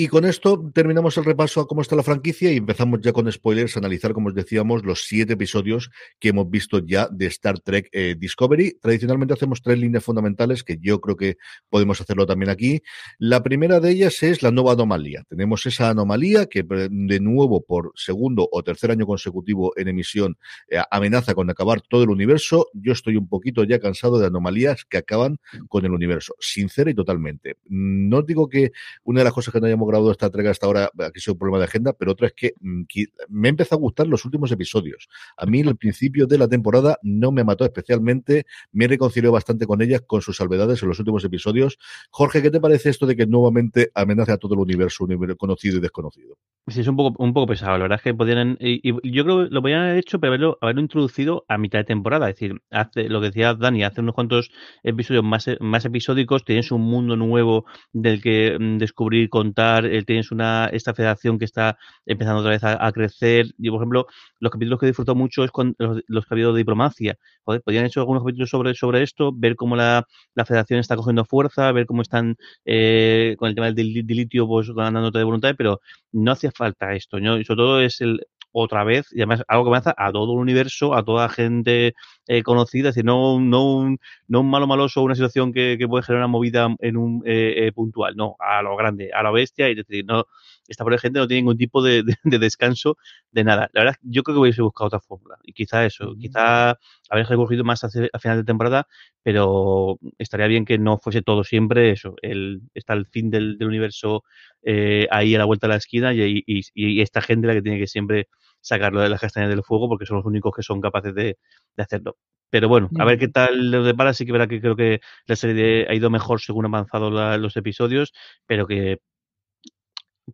[0.00, 3.30] Y con esto terminamos el repaso a cómo está la franquicia y empezamos ya con
[3.30, 7.60] spoilers a analizar, como os decíamos, los siete episodios que hemos visto ya de Star
[7.60, 8.78] Trek eh, Discovery.
[8.80, 11.36] Tradicionalmente hacemos tres líneas fundamentales que yo creo que
[11.68, 12.80] podemos hacerlo también aquí.
[13.18, 15.22] La primera de ellas es la nueva anomalía.
[15.28, 20.38] Tenemos esa anomalía que de nuevo por segundo o tercer año consecutivo en emisión
[20.70, 22.68] eh, amenaza con acabar todo el universo.
[22.72, 26.94] Yo estoy un poquito ya cansado de anomalías que acaban con el universo, sincera y
[26.94, 27.58] totalmente.
[27.68, 28.72] No digo que
[29.04, 31.34] una de las cosas que no hayamos grabado esta entrega hasta ahora aquí ha sido
[31.34, 32.82] un problema de agenda, pero otra es que mm,
[33.28, 35.08] me ha empezado a gustar los últimos episodios.
[35.36, 39.82] A mí el principio de la temporada no me mató especialmente, me reconcilió bastante con
[39.82, 41.78] ellas, con sus salvedades en los últimos episodios.
[42.10, 45.80] Jorge, ¿qué te parece esto de que nuevamente amenace a todo el universo, conocido y
[45.80, 46.36] desconocido?
[46.66, 47.72] Sí, es un poco, un poco pesado.
[47.78, 50.58] La verdad es que podrían, y, yo creo que lo podrían haber hecho, pero haberlo,
[50.60, 52.28] haberlo introducido a mitad de temporada.
[52.28, 54.50] Es decir, hace, lo que decía Dani, hace unos cuantos
[54.82, 60.30] episodios más, más episódicos, tienes un mundo nuevo del que mm, descubrir, contar, eh, tienes
[60.30, 63.46] una, esta federación que está empezando otra vez a, crecer.
[63.58, 64.06] Yo, por ejemplo,
[64.38, 67.16] los capítulos que he disfrutado mucho es con los, que ha habido diplomacia.
[67.44, 71.24] Joder, podrían hecho algunos capítulos sobre, sobre esto, ver cómo la, la federación está cogiendo
[71.24, 75.80] fuerza, ver cómo están eh, con el tema del, litio, pues ganándote de voluntad, pero
[76.12, 77.18] no hacía falta esto.
[77.18, 78.20] Y sobre todo es el,
[78.52, 81.94] otra vez, y además algo que amenaza a todo el universo, a toda gente
[82.26, 85.88] eh, conocida, es decir, no, no, un, no un malo maloso, una situación que, que
[85.88, 89.30] puede generar una movida en un eh, eh, puntual, no, a lo grande, a la
[89.30, 90.24] bestia, y es decir, no,
[90.70, 92.96] esta por gente no tiene ningún tipo de, de, descanso
[93.32, 93.68] de nada.
[93.72, 96.78] La verdad, yo creo que hubiese buscado otra fórmula, y quizá eso, quizá
[97.10, 98.86] haber recurrido más a, a, final de temporada,
[99.22, 103.68] pero estaría bien que no fuese todo siempre eso, el, está el fin del, del
[103.68, 104.22] universo
[104.62, 107.62] eh, ahí a la vuelta de la esquina y, y, y, esta gente la que
[107.62, 108.28] tiene que siempre
[108.60, 111.38] sacarlo de las castañas del fuego porque son los únicos que son capaces de,
[111.76, 112.16] de hacerlo.
[112.50, 114.12] Pero bueno, a ver qué tal lo depara.
[114.12, 117.38] Sí que verá que creo que la serie ha ido mejor según han avanzado la,
[117.38, 118.12] los episodios,
[118.46, 118.98] pero que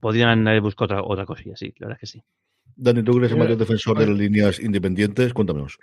[0.00, 2.24] podrían haber buscado otra, otra cosilla, sí, la verdad es que sí.
[2.74, 5.78] Dani, tú eres el mayor defensor de las líneas independientes, cuéntanos.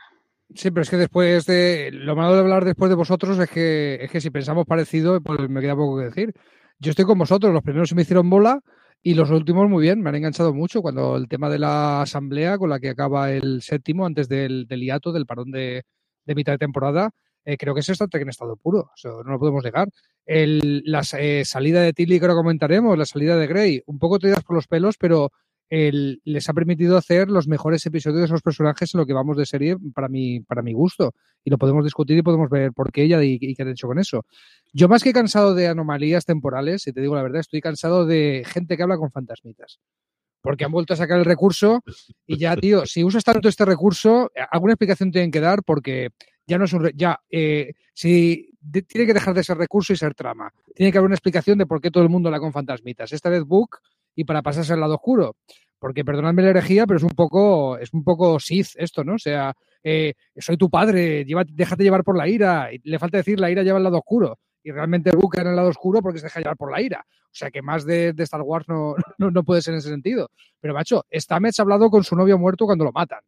[0.54, 1.89] Sí, pero es que después de.
[1.91, 5.49] Lo malo de hablar después de vosotros es que, es que si pensamos parecido, pues
[5.49, 6.34] me queda poco que decir.
[6.80, 8.60] Yo estoy con vosotros, los primeros se me hicieron bola
[9.02, 12.58] y los últimos muy bien, me han enganchado mucho cuando el tema de la asamblea
[12.58, 15.84] con la que acaba el séptimo antes del, del hiato, del parón de,
[16.26, 17.12] de mitad de temporada,
[17.45, 19.89] eh, creo que es Trek en estado puro, eso no lo podemos negar.
[20.25, 24.19] El, la eh, salida de Tilly que ahora comentaremos, la salida de Grey, un poco
[24.19, 25.32] tiradas por los pelos, pero
[25.69, 29.36] el, les ha permitido hacer los mejores episodios de esos personajes en lo que vamos
[29.38, 31.13] de serie para mi, para mi gusto.
[31.43, 33.88] Y lo podemos discutir y podemos ver por qué ella y, y qué han hecho
[33.88, 34.25] con eso.
[34.71, 38.43] Yo más que cansado de anomalías temporales, si te digo la verdad, estoy cansado de
[38.45, 39.79] gente que habla con fantasmitas.
[40.41, 41.82] Porque han vuelto a sacar el recurso
[42.27, 46.10] y ya, tío, si usas tanto este recurso, alguna explicación tienen que dar porque
[46.45, 46.91] ya no es un.
[46.95, 48.49] Ya, eh, si
[48.88, 50.51] tiene que dejar de ser recurso y ser trama.
[50.75, 53.12] Tiene que haber una explicación de por qué todo el mundo la con fantasmitas.
[53.12, 53.79] Esta vez Book
[54.15, 55.36] y para pasarse al lado oscuro.
[55.79, 59.15] Porque perdonadme la herejía, pero es un poco, es un poco Sith esto, ¿no?
[59.15, 59.53] O sea,
[59.84, 62.73] eh, soy tu padre, déjate llevar por la ira.
[62.73, 64.39] Y le falta decir la ira lleva al lado oscuro.
[64.63, 67.06] Y realmente Book en el lado oscuro porque se deja llevar por la ira.
[67.34, 70.29] O sea que más de, Star Wars no, no, puede ser en ese sentido.
[70.62, 73.19] Pero, macho, Stamets ha hablado con su novio muerto cuando lo matan.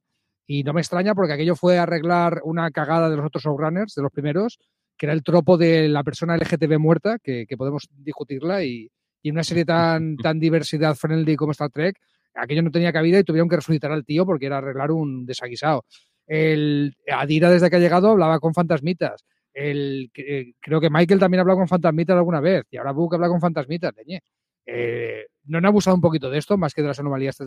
[0.48, 4.02] Y no me extraña porque aquello fue arreglar una cagada de los otros showrunners, de
[4.02, 4.60] los primeros,
[4.98, 8.90] que era el tropo de la persona LGTB muerta, que, podemos discutirla, y,
[9.22, 11.98] y, una serie tan, tan diversidad friendly como Star Trek,
[12.36, 15.86] aquello no tenía cabida y tuvieron que resucitar al tío porque era arreglar un desaguisado.
[16.28, 19.24] El, Adira, desde que ha llegado, hablaba con fantasmitas.
[19.54, 23.16] El, eh, creo que Michael también ha hablado con fantasmitas alguna vez, y ahora Book
[23.16, 24.22] habla con fantasmitas, leñe.
[24.66, 27.38] Eh, no han abusado un poquito de esto, más que de las anomalías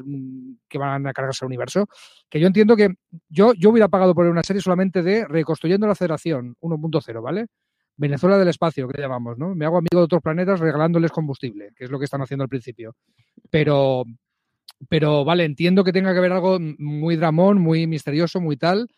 [0.68, 1.88] que van a cargarse al universo.
[2.28, 2.94] Que yo entiendo que
[3.28, 7.46] yo, yo hubiera pagado por una serie solamente de Reconstruyendo la Federación 1.0, ¿vale?
[7.96, 9.54] Venezuela del espacio, que llamamos, ¿no?
[9.56, 12.48] Me hago amigo de otros planetas regalándoles combustible, que es lo que están haciendo al
[12.48, 12.94] principio.
[13.50, 14.04] Pero,
[14.88, 18.88] pero vale, entiendo que tenga que haber algo muy dramón, muy misterioso, muy tal.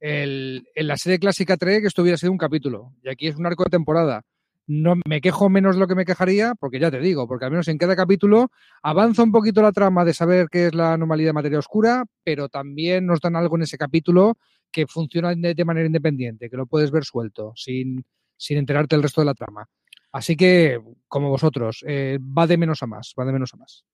[0.00, 3.62] en la serie clásica Trek esto hubiera sido un capítulo, y aquí es un arco
[3.62, 4.24] de temporada
[4.68, 7.50] no me quejo menos de lo que me quejaría, porque ya te digo, porque al
[7.50, 8.50] menos en cada capítulo
[8.82, 12.50] avanza un poquito la trama de saber qué es la anomalía de materia oscura, pero
[12.50, 14.36] también nos dan algo en ese capítulo
[14.70, 18.04] que funciona de, manera independiente, que lo puedes ver suelto, sin,
[18.36, 19.66] sin enterarte del resto de la trama.
[20.12, 20.78] Así que,
[21.08, 23.84] como vosotros, eh, va de menos a más, va de menos a más.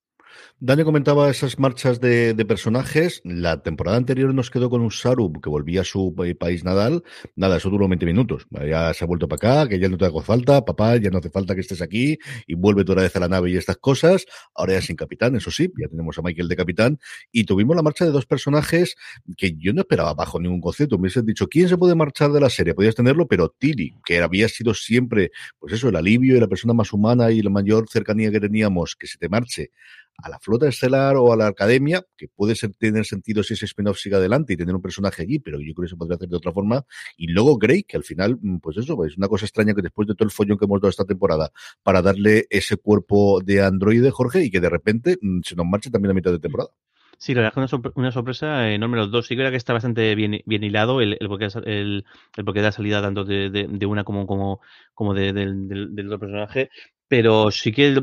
[0.60, 3.20] Dani comentaba esas marchas de, personajes.
[3.24, 7.02] La temporada anterior nos quedó con un Saru que volvía a su país nadal.
[7.36, 8.46] Nada, eso duró 20 minutos.
[8.66, 11.18] Ya se ha vuelto para acá, que ya no te hago falta, papá, ya no
[11.18, 14.24] hace falta que estés aquí y vuelve otra vez a la nave y estas cosas.
[14.54, 16.98] Ahora ya sin capitán, eso sí, ya tenemos a Michael de capitán.
[17.30, 18.96] Y tuvimos la marcha de dos personajes
[19.36, 20.96] que yo no esperaba bajo ningún concepto.
[20.96, 22.74] Me hubieses dicho, ¿quién se puede marchar de la serie?
[22.74, 26.72] Podías tenerlo, pero Tilly, que había sido siempre, pues eso, el alivio y la persona
[26.72, 29.72] más humana y la mayor cercanía que teníamos, que se te marche
[30.18, 33.66] a la flota estelar o a la academia, que puede ser, tener sentido si ese
[33.66, 36.29] spin-off sigue adelante y tener un personaje allí, pero yo creo que se podría hacer
[36.29, 36.85] de otra forma.
[37.16, 40.09] Y luego Grey, que al final, mm, pues eso, es una cosa extraña que después
[40.09, 41.50] de todo el follón que hemos dado esta temporada,
[41.83, 45.90] para darle ese cuerpo de androide, Jorge, y que de repente mm, se nos marche
[45.90, 46.70] también a mitad de temporada.
[47.18, 49.27] Sí, la verdad es que una, sorpresa enorme los dos.
[49.27, 51.29] Sí creo que está bastante bien, bien hilado el, el,
[51.64, 52.05] el,
[52.37, 54.61] el porqué de la salida tanto de, de, una como, como,
[54.94, 56.70] como de, del, del otro personaje
[57.16, 58.03] pero sí que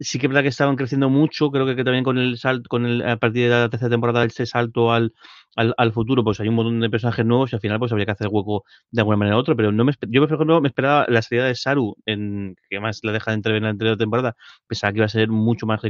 [0.00, 1.50] sí que es verdad que estaban creciendo mucho.
[1.50, 4.46] Creo que, también con el salto con el a partir de la tercera temporada ese
[4.46, 5.12] salto al,
[5.56, 8.12] al, futuro pues hay un montón de personajes nuevos y al final pues habría que
[8.12, 9.54] hacer hueco de alguna manera u otra.
[9.54, 13.00] Pero no me yo por ejemplo me esperaba la salida de Saru en que más
[13.02, 14.34] la deja de entrever en la anterior temporada
[14.66, 15.82] pensaba que iba a ser mucho más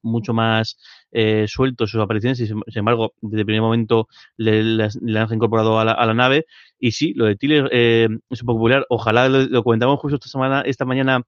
[0.00, 0.78] mucho más
[1.12, 5.78] eh, suelto sus apariciones y sin embargo desde el primer momento le, le, han incorporado
[5.78, 6.46] a la, a la, nave.
[6.78, 8.86] Y sí lo de Tiller eh, es un poco popular.
[8.88, 11.24] Ojalá lo, lo comentamos justo esta semana esta mañana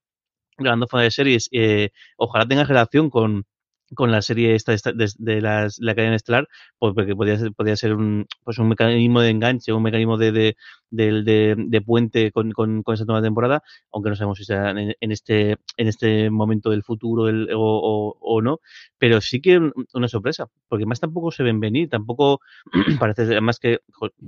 [0.59, 3.47] grabando fuera de series, eh, ojalá tenga relación con,
[3.95, 7.77] con la serie esta de, de, las, la cadena estelar, pues porque podría ser, podría
[7.77, 10.57] ser un, pues un mecanismo de enganche, un mecanismo de, de,
[10.91, 14.95] de, de puente con, con, con, esa nueva temporada, aunque no sabemos si será en,
[14.99, 18.61] en este, en este momento del futuro o, o, no,
[18.99, 19.61] pero sí que
[19.95, 22.41] una sorpresa, porque más tampoco se ven venir, tampoco
[22.99, 23.81] parece además que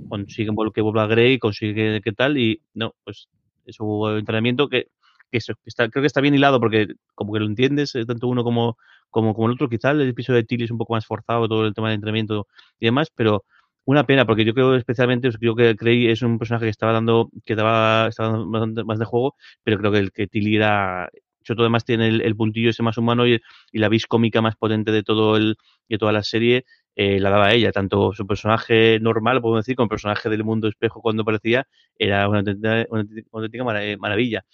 [0.07, 3.27] consiguen que vuelva Grey, consigue que tal, y no, pues
[3.65, 4.87] es un entrenamiento que
[5.31, 8.43] que está, creo que está bien hilado porque como que lo entiendes, eh, tanto uno
[8.43, 8.77] como,
[9.09, 9.69] como, como el otro.
[9.69, 12.47] Quizá el episodio de Tilly es un poco más forzado, todo el tema del entrenamiento
[12.79, 13.43] y demás, pero
[13.85, 17.29] una pena, porque yo creo especialmente, creo que Cray es un personaje que estaba dando,
[17.45, 21.09] que estaba, estaba dando más de juego, pero creo que el que Tilly era,
[21.43, 24.55] yo todo además tiene el, puntillo ese más humano y, y, la vis cómica más
[24.55, 26.65] potente de todo el, de toda la serie,
[26.95, 30.67] eh, la daba ella, tanto su personaje normal, podemos decir, como el personaje del mundo
[30.67, 31.65] espejo cuando aparecía,
[31.97, 34.45] era una auténtica, una auténtica maravilla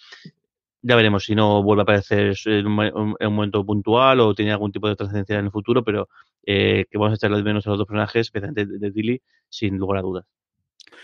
[0.87, 4.51] ya veremos si no vuelve a aparecer en un, en un momento puntual o tiene
[4.51, 6.07] algún tipo de trascendencia en el futuro, pero
[6.45, 9.21] eh, que vamos a echarle de menos a los dos personajes, especialmente de, de Dilly,
[9.49, 10.25] sin lugar a dudas.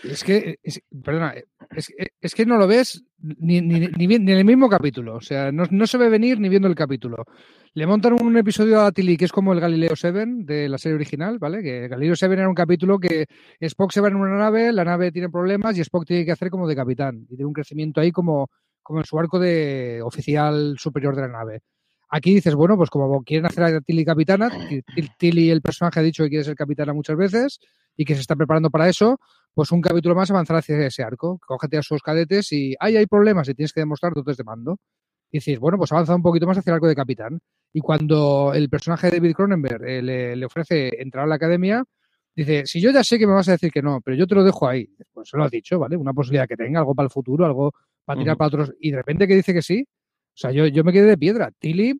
[0.04, 1.34] Es que, es, perdona,
[1.74, 5.16] es, es, que no lo ves ni, ni, ni, ni, en el mismo capítulo.
[5.16, 7.24] O sea, no, no, se ve venir ni viendo el capítulo.
[7.74, 10.94] Le montan un episodio a Tilly que es como el Galileo 7 de la serie
[10.94, 11.60] original, ¿vale?
[11.60, 13.26] Que Galileo 7 era un capítulo que
[13.60, 16.50] Spock se va en una nave, la nave tiene problemas y Spock tiene que hacer
[16.50, 17.24] como de capitán.
[17.24, 18.48] Y tiene un crecimiento ahí como,
[18.82, 21.62] como en su arco de oficial superior de la nave.
[22.08, 24.50] Aquí dices, bueno, pues como quieren hacer a Tilly capitana,
[25.18, 27.58] Tilly, el personaje, ha dicho que quiere ser capitana muchas veces
[27.96, 29.18] y que se está preparando para eso,
[29.54, 31.38] pues un capítulo más avanzar hacia ese arco.
[31.46, 34.78] Cógete a sus cadetes y, ay, hay problemas y tienes que demostrar dotes de mando.
[35.30, 37.40] Dices, bueno, pues avanza un poquito más hacia el arco de capitán.
[37.72, 41.82] Y cuando el personaje de David Cronenberg eh, le, le, ofrece entrar a la academia,
[42.34, 44.34] Dice, si yo ya sé que me vas a decir que no, pero yo te
[44.34, 44.88] lo dejo ahí.
[45.12, 45.96] Pues se lo has dicho, ¿vale?
[45.96, 47.72] Una posibilidad que tenga, algo para el futuro, algo
[48.04, 48.72] para tirar para otros.
[48.80, 49.84] Y de repente que dice que sí.
[50.34, 51.50] O sea, yo, yo me quedé de piedra.
[51.58, 51.98] Tilly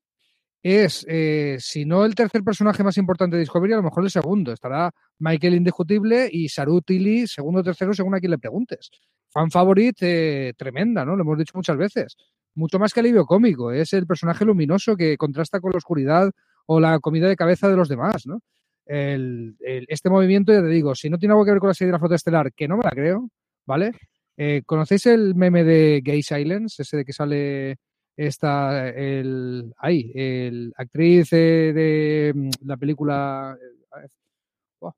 [0.62, 4.10] es, eh, si no el tercer personaje más importante de Discovery, a lo mejor el
[4.10, 4.52] segundo.
[4.52, 8.90] Estará Michael Indiscutible y Saru Tilly, segundo o tercero, según a quien le preguntes.
[9.30, 11.16] Fan favorite eh, tremenda, ¿no?
[11.16, 12.16] Lo hemos dicho muchas veces.
[12.54, 13.72] Mucho más que alivio cómico.
[13.72, 16.30] Es el personaje luminoso que contrasta con la oscuridad
[16.66, 18.40] o la comida de cabeza de los demás, ¿no?
[18.84, 21.92] este movimiento, ya te digo, si no tiene algo que ver con la serie de
[21.92, 23.30] la foto estelar, que no me la creo,
[23.64, 23.92] ¿vale?
[24.36, 26.82] Eh, ¿Conocéis el meme de Gay Silence?
[26.82, 27.76] Ese de que sale
[28.16, 33.56] esta, el, ahí, el actriz eh, de mm, la película,
[34.02, 34.08] eh,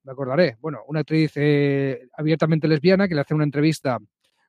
[0.03, 1.35] me acordaré, bueno, una actriz
[2.17, 3.99] abiertamente lesbiana que le hace una entrevista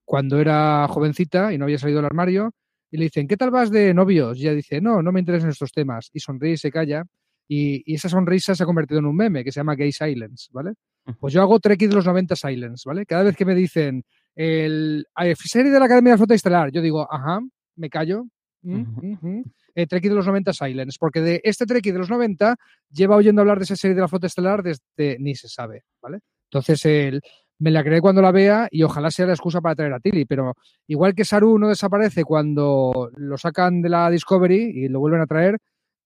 [0.06, 2.54] cuando era jovencita y no había salido del armario
[2.92, 4.38] y le dicen, ¿qué tal vas de novios?
[4.38, 6.10] Y ella dice, no, no me interesan estos temas.
[6.14, 7.06] Y sonríe y se calla
[7.48, 10.74] y, esa sonrisa se ha convertido en un meme que se llama Gay Silence, ¿vale?
[11.20, 13.06] Pues yo hago Trek de los 90 Silence, ¿vale?
[13.06, 14.04] Cada vez que me dicen
[14.36, 17.40] el serie de la Academia de Flota Estelar, yo digo, ajá,
[17.76, 18.26] me callo.
[18.62, 19.42] Mm,
[19.76, 22.56] eh, Trek de los 90 Silence, porque de este Trek de los 90
[22.90, 26.20] lleva oyendo hablar de esa serie de la Flota Estelar desde ni se sabe, ¿vale?
[26.50, 27.22] Entonces, el,
[27.60, 30.26] me la creé cuando la vea y ojalá sea la excusa para traer a Tilly,
[30.26, 30.56] pero
[30.88, 35.28] igual que Saru no desaparece cuando lo sacan de la Discovery y lo vuelven a
[35.28, 35.58] traer,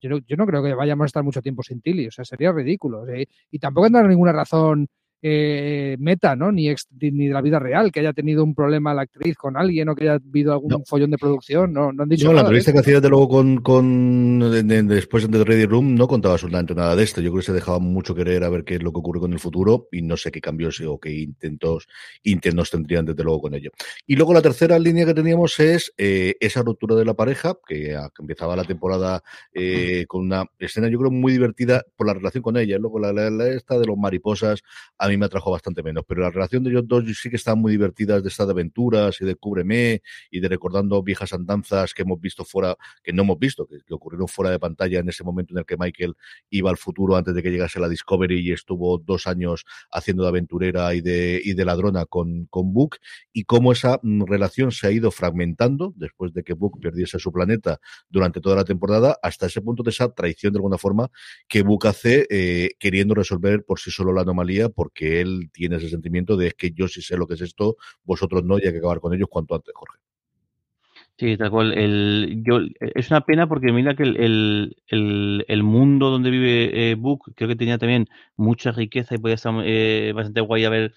[0.02, 2.26] yo no, yo no creo que vayamos a estar mucho tiempo sin Tilly, o sea,
[2.26, 3.06] sería ridículo.
[3.52, 4.88] y tampoco tendrá ninguna razón
[5.22, 6.52] eh, meta, ¿no?
[6.52, 9.90] Ni, ni de la vida real, que haya tenido un problema la actriz con alguien
[9.90, 12.72] o que haya habido algún follón de producción, no, no han dicho no, la entrevista
[12.72, 14.40] que hacía desde luego con, con
[14.88, 17.22] después de The Ready Room no contaba absolutamente nada de esto.
[17.22, 19.34] Yo creo que se dejaba mucho querer a ver qué es lo que ocurre con
[19.34, 21.88] el futuro y no sé qué cambios o qué intentos
[22.24, 23.72] intentos tendrían desde luego con ello.
[24.08, 27.98] Y luego la tercera línea que teníamos es eh, esa ruptura de la pareja, que,
[28.20, 32.58] empezaba la temporada eh, con una escena yo creo muy divertida por la relación con
[32.58, 32.78] ella.
[32.78, 34.62] Luego la, la, esta de los mariposas
[34.98, 37.60] a mí me atrajo bastante menos, pero la relación de ellos dos sí que están
[37.60, 42.20] muy divertidas de estas aventuras y de cúbreme y de recordando viejas andanzas que hemos
[42.20, 45.60] visto fuera, que no hemos visto, que, ocurrieron fuera de pantalla en ese momento en
[45.60, 46.16] el que Michael
[46.50, 50.30] iba al futuro antes de que llegase la Discovery y estuvo dos años haciendo de
[50.30, 52.98] aventurera y de, y de ladrona con, con Book
[53.34, 57.32] y cómo esa mm, relación se ha ido fragmentando después de que Book perdiese su
[57.32, 61.10] planeta durante toda la temporada hasta ese punto de esa traición de alguna forma
[61.48, 65.78] que Book hace eh, queriendo resolver por sí solo la anomalía porque que él tiene
[65.78, 68.66] ese sentimiento de es que yo sí sé lo que es esto, vosotros no, y
[68.66, 69.98] hay que acabar con ellos cuanto antes, Jorge.
[71.18, 71.74] Sí, tal cual.
[71.74, 76.96] El, yo, es una pena porque mira que el, el, el mundo donde vive eh,
[76.96, 80.94] Book creo que tenía también mucha riqueza y podía estar eh, bastante guay haber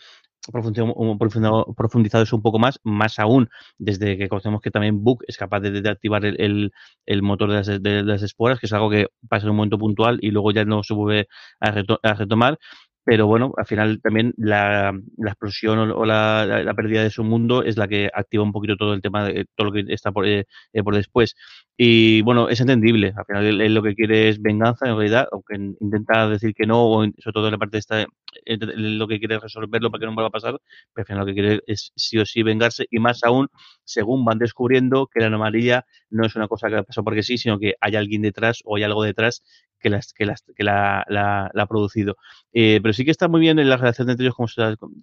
[0.51, 5.37] profundizado, profundizado eso un poco más, más aún desde que conocemos que también Book es
[5.37, 6.73] capaz de, activar el,
[7.07, 10.33] el, motor de las, esporas, que es algo que pasa en un momento puntual y
[10.33, 11.29] luego ya no se vuelve
[11.61, 12.59] a retomar
[13.05, 14.95] pero bueno, al final también la,
[15.27, 18.95] explosión o, la, la, pérdida de su mundo es la que activa un poquito todo
[18.95, 21.35] el tema de todo lo que está por, eh, eh, por después.
[21.77, 25.57] Y bueno, es entendible, al final él, lo que quiere es venganza en realidad, aunque
[25.81, 28.07] intenta decir que no, o sobre todo en la parte esta,
[28.47, 30.61] lo que quiere es resolverlo para que no vuelva a pasar,
[30.93, 33.49] pero al final lo que quiere es sí o sí vengarse y más aún
[33.85, 37.59] según van descubriendo que la anomalía no es una cosa que pasó porque sí, sino
[37.59, 39.43] que hay alguien detrás o hay algo detrás
[39.79, 42.17] que, las, que, las, que la, ha producido.
[42.53, 44.55] Eh, pero sí que está muy bien en la relación entre ellos, como se,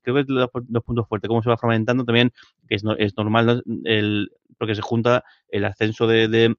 [0.04, 0.50] creo que es los,
[0.84, 2.32] puntos fuertes, cómo se va fragmentando también,
[2.68, 6.56] que es, es normal el, porque se junta el ascenso de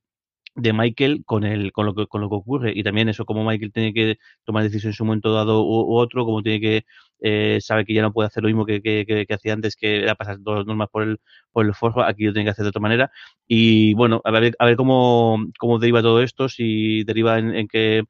[0.61, 2.73] de Michael con el con lo que con lo que ocurre.
[2.75, 6.25] Y también eso como Michael tiene que tomar decisiones en un momento dado u, otro
[6.25, 6.85] como tiene que
[7.21, 10.03] eh, sabe que ya no puede hacer lo mismo que, que, que, hacía antes que
[10.03, 11.19] era pasar todas las normas por el
[11.53, 13.11] por el forjo aquí lo tiene que hacer de otra manera.
[13.47, 17.69] Y bueno a ver a ver cómo cómo deriva todo esto si deriva en, en
[17.69, 18.05] que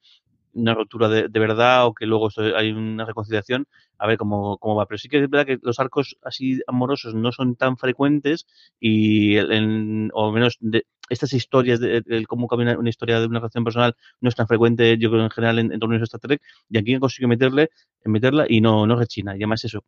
[0.53, 3.67] una ruptura de, verdad o que luego hay una reconciliación,
[3.99, 4.87] a ver cómo, cómo va.
[4.87, 8.47] Pero sí que es verdad que los arcos así amorosos no son tan frecuentes
[8.79, 13.65] y, en, o menos de estas historias de, cómo cambia una, historia de una relación
[13.65, 16.41] personal no es tan frecuente, yo creo, en general en, en torno a Star Trek,
[16.69, 17.71] y aquí consigue meterle,
[18.05, 19.33] meterla y no, no rechina.
[19.33, 19.85] Y además eso,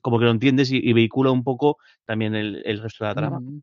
[0.00, 3.40] como que lo entiendes y, vehicula un poco también el, el resto de la trama.
[3.40, 3.62] Mm.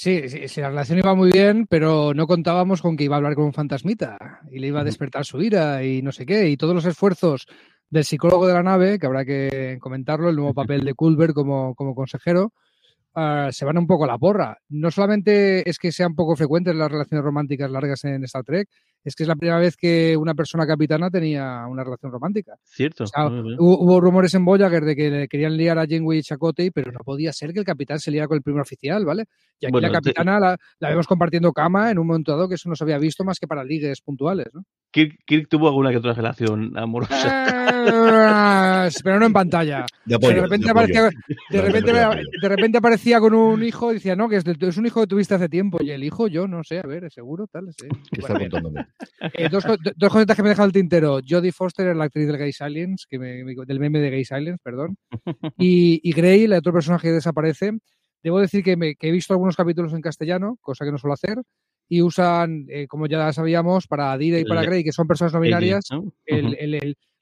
[0.00, 3.34] Sí, sí, la relación iba muy bien, pero no contábamos con que iba a hablar
[3.34, 6.48] con un fantasmita y le iba a despertar su ira y no sé qué.
[6.48, 7.48] Y todos los esfuerzos
[7.90, 11.74] del psicólogo de la nave, que habrá que comentarlo, el nuevo papel de Culver como,
[11.74, 12.52] como consejero,
[13.16, 14.58] uh, se van un poco a la porra.
[14.68, 18.68] No solamente es que sean poco frecuentes las relaciones románticas largas en Star Trek,
[19.08, 22.54] es que es la primera vez que una persona capitana tenía una relación romántica.
[22.64, 23.04] Cierto.
[23.58, 27.00] hubo, rumores en Voyager de que le querían liar a Janeway y Chakotay, pero no
[27.00, 29.24] podía ser que el capitán se liara con el primer oficial, ¿vale?
[29.60, 32.68] Y aquí la capitana la, la, vemos compartiendo cama en un momento dado que eso
[32.68, 34.62] no se había visto más que para ligues puntuales, ¿no?
[34.90, 37.54] Kirk, tuvo alguna que otra relación amorosa.
[37.90, 39.86] Ah, pero no en pantalla.
[40.04, 41.10] De, repente aparecía,
[41.50, 44.86] de, repente, de repente aparecía con un hijo y decía, no, que es, es, un
[44.86, 45.78] hijo que tuviste hace tiempo.
[45.80, 47.88] Y el hijo, yo no sé, a ver, seguro, tal, sí.
[48.10, 48.86] ¿Qué está contándome?
[49.34, 49.64] Eh, dos,
[49.96, 51.20] dos cositas que me deja el tintero.
[51.26, 54.96] Jodie Foster es la actriz del Gay Silence, que del meme de Gay Silence, perdón.
[55.58, 57.72] Y, y Grey, el otro personaje que desaparece.
[58.22, 61.14] Debo decir que, me, que he visto algunos capítulos en castellano, cosa que no suelo
[61.14, 61.38] hacer
[61.88, 65.40] y usan, eh, como ya sabíamos, para Adira y para Grey, que son personas no
[65.40, 65.88] binarias,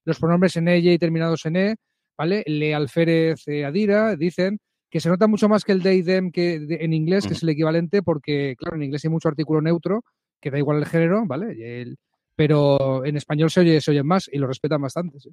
[0.04, 1.76] los pronombres en ella y terminados en E,
[2.18, 2.42] ¿vale?
[2.46, 4.58] Le alférez eh, Adira, dicen
[4.90, 7.48] que se nota mucho más que el they, them que en inglés, que es el
[7.48, 10.04] equivalente, porque, claro, en inglés hay mucho artículo neutro,
[10.40, 11.96] que da igual el género, ¿vale?
[12.36, 15.30] pero en español se oye, se oyen más y lo respetan bastante, sí.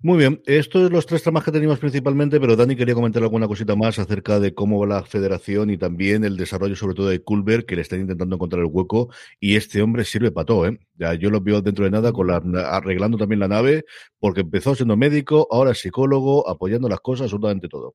[0.00, 3.46] Muy bien, estos son los tres tramas que teníamos principalmente, pero Dani quería comentar alguna
[3.46, 7.22] cosita más acerca de cómo va la federación y también el desarrollo sobre todo de
[7.22, 9.08] Culver, que le están intentando encontrar el hueco
[9.40, 10.78] y este hombre sirve para todo, ¿eh?
[10.96, 12.36] Ya yo lo veo dentro de nada con la,
[12.68, 13.84] arreglando también la nave,
[14.18, 17.94] porque empezó siendo médico, ahora es psicólogo, apoyando las cosas, absolutamente todo.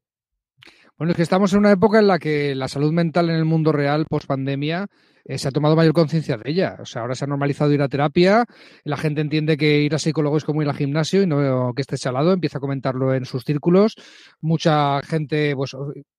[0.98, 3.46] Bueno, es que estamos en una época en la que la salud mental en el
[3.46, 4.88] mundo real, post pandemia,
[5.30, 6.76] eh, se ha tomado mayor conciencia de ella.
[6.80, 8.46] O sea, ahora se ha normalizado ir a terapia,
[8.84, 11.84] la gente entiende que ir a psicólogo es como ir al gimnasio y no que
[11.84, 13.96] esté chalado, empieza a comentarlo en sus círculos.
[14.42, 15.76] Mucha gente, pues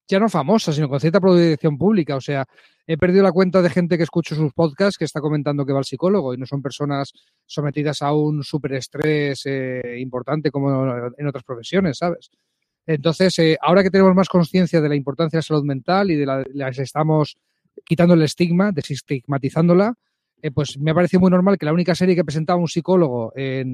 [0.07, 2.15] ya no famosa, sino con cierta proyección pública.
[2.15, 2.47] O sea,
[2.87, 5.81] he perdido la cuenta de gente que escucho sus podcasts que está comentando que va
[5.81, 7.13] al psicólogo y no son personas
[7.47, 10.87] sometidas a un superestrés eh, importante como
[11.19, 12.31] en otras profesiones, ¿sabes?
[12.87, 16.15] Entonces, eh, ahora que tenemos más conciencia de la importancia de la salud mental y
[16.15, 17.37] de la, las estamos
[17.85, 19.95] quitando el estigma, desestigmatizándola,
[20.43, 23.33] eh, pues me ha parecido muy normal que la única serie que presentaba un psicólogo
[23.37, 23.65] eh,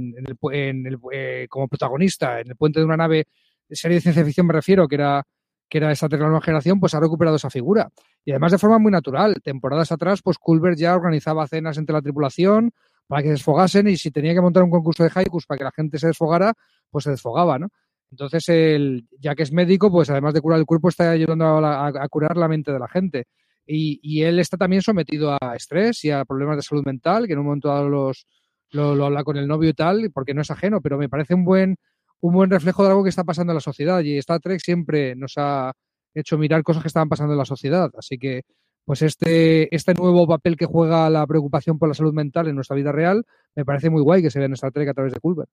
[1.49, 3.27] como protagonista en el puente de una nave,
[3.71, 5.25] serie de ciencia ficción me refiero, que era
[5.69, 7.91] que era esa nueva generación, pues ha recuperado esa figura.
[8.25, 9.35] Y además de forma muy natural.
[9.43, 12.73] Temporadas atrás, pues Culver ya organizaba cenas entre la tripulación
[13.09, 15.65] para que se desfogasen y si tenía que montar un concurso de haikus para que
[15.65, 16.53] la gente se desfogara,
[16.91, 17.69] pues se desfogaba, ¿no?
[18.13, 22.09] Entonces, el, ya que es médico, pues además de curar el cuerpo, está ayudando a
[22.09, 23.27] curar la mente de la gente.
[23.67, 27.41] Y, él está también sometido a estrés y a problemas de salud mental, que en
[27.41, 28.27] un momento dado los,
[28.71, 31.45] lo, habla con el novio y tal, porque no es ajeno, pero me parece un
[31.45, 31.77] buen,
[32.21, 34.01] un buen reflejo de algo que está pasando en la sociedad.
[34.03, 35.73] Y Star Trek siempre nos ha
[36.15, 37.91] hecho mirar cosas que estaban pasando en la sociedad.
[37.99, 38.43] Así que,
[38.85, 42.77] pues este, este nuevo papel que juega la preocupación por la salud mental en nuestra
[42.77, 43.25] vida real,
[43.57, 45.49] me parece muy guay que se vea en Star Trek a través de Culver.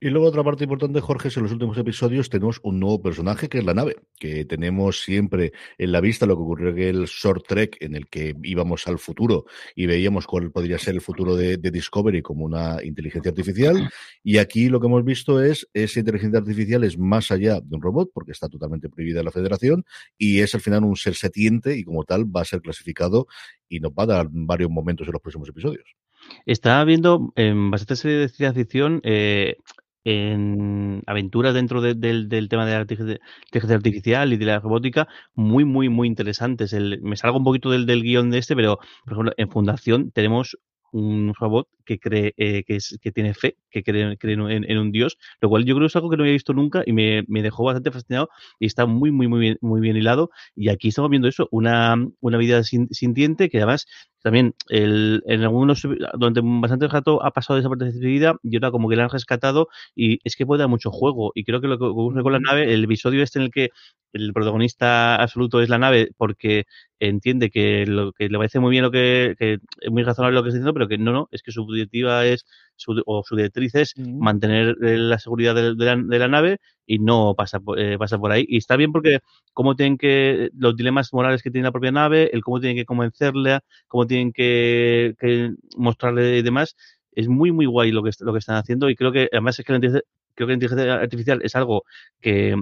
[0.00, 3.48] Y luego otra parte importante, Jorge, es en los últimos episodios tenemos un nuevo personaje
[3.48, 7.04] que es la nave, que tenemos siempre en la vista lo que ocurrió en el
[7.04, 9.44] short trek en el que íbamos al futuro
[9.76, 13.90] y veíamos cuál podría ser el futuro de, Discovery como una inteligencia artificial.
[14.24, 17.80] Y aquí lo que hemos visto es esa inteligencia artificial es más allá de un
[17.80, 19.84] robot, porque está totalmente prohibida en la federación,
[20.18, 23.28] y es al final un ser setiente y como tal va a ser clasificado
[23.68, 26.01] y nos va a dar varios momentos en los próximos episodios.
[26.46, 29.56] Está viendo en bastante serie de ciencia ficción eh,
[30.04, 35.88] en aventuras dentro del, tema de la inteligencia artificial y de la robótica muy, muy,
[35.88, 36.72] muy interesantes.
[36.74, 40.58] me salgo un poquito del, guion de este, pero por ejemplo, en Fundación tenemos
[40.92, 45.16] un robot que cree eh, que, es, que tiene fe, que cree, en, un dios,
[45.40, 47.64] lo cual yo creo que es algo que no había visto nunca y me, dejó
[47.64, 50.30] bastante fascinado y está muy, muy, muy bien, muy bien hilado.
[50.54, 53.86] Y aquí estamos viendo eso, una, una vida sintiente que además
[54.22, 55.82] también el, en algunos,
[56.14, 60.36] durante bastante rato ha pasado desapercibida y ahora como que la han rescatado y es
[60.36, 61.32] que puede dar mucho juego.
[61.34, 63.70] Y creo que lo que ocurre con la nave, el episodio este en el que
[64.12, 66.66] el protagonista absoluto es la nave porque
[67.00, 70.42] entiende que lo que le parece muy bien lo que, que es muy razonable lo
[70.42, 72.46] que está diciendo, pero que no, no, es que su directiva es
[72.86, 77.96] o su directriz es mantener eh, la seguridad de, la, nave y no pasa, eh,
[77.98, 78.44] pasa por ahí.
[78.48, 79.20] Y está bien porque
[79.52, 82.84] cómo tienen que, los dilemas morales que tiene la propia nave, el cómo tienen que
[82.84, 85.14] convencerla, cómo tienen que,
[85.76, 86.76] mostrarle y demás,
[87.12, 89.66] es muy, muy guay lo que, lo que están haciendo y creo que además es
[89.66, 90.00] que creo
[90.34, 91.84] que la inteligencia artificial es algo
[92.20, 92.56] que,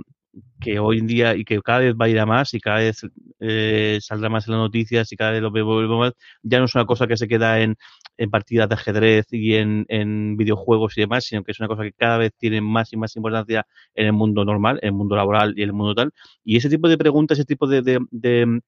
[0.61, 2.79] que hoy en día y que cada vez va a ir a más y cada
[2.79, 3.03] vez
[3.41, 6.13] eh, saldrá más en las noticias y cada vez lo vemos más,
[6.43, 7.77] ya no es una cosa que se queda en,
[8.17, 11.83] en partidas de ajedrez y en, en, videojuegos y demás, sino que es una cosa
[11.83, 15.17] que cada vez tiene más y más importancia en el mundo normal, en el mundo
[15.17, 16.13] laboral y en el mundo tal.
[16.45, 18.61] Y ese tipo de preguntas, ese tipo de, de,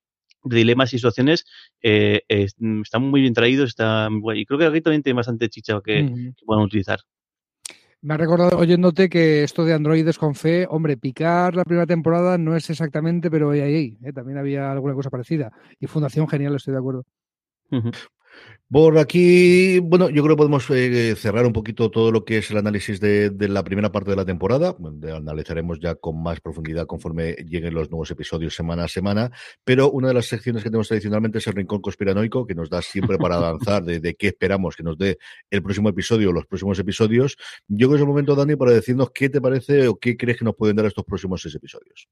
[0.44, 1.44] dilemas y situaciones
[1.82, 6.32] eh, están muy bien traídos está y creo que aquí también tiene bastante chicha que,
[6.36, 6.98] que puedan utilizar.
[8.04, 12.36] Me ha recordado oyéndote que esto de androides con fe, hombre, picar la primera temporada
[12.36, 14.12] no es exactamente, pero ahí, ¿eh?
[14.12, 15.52] también había alguna cosa parecida.
[15.78, 17.04] Y Fundación Genial, estoy de acuerdo.
[18.72, 22.50] Por aquí, bueno, yo creo que podemos eh, cerrar un poquito todo lo que es
[22.50, 24.74] el análisis de, la primera parte de la temporada.
[25.14, 29.30] analizaremos ya con más profundidad conforme lleguen los nuevos episodios semana a semana.
[29.62, 32.80] Pero una de las secciones que tenemos tradicionalmente es el rincón conspiranoico, que nos da
[32.80, 35.18] siempre para avanzar de, qué esperamos que nos dé
[35.50, 37.36] el próximo episodio o los próximos episodios.
[37.68, 40.38] Yo creo que es el momento, Dani, para decirnos qué te parece o qué crees
[40.38, 42.08] que nos pueden dar estos próximos seis episodios.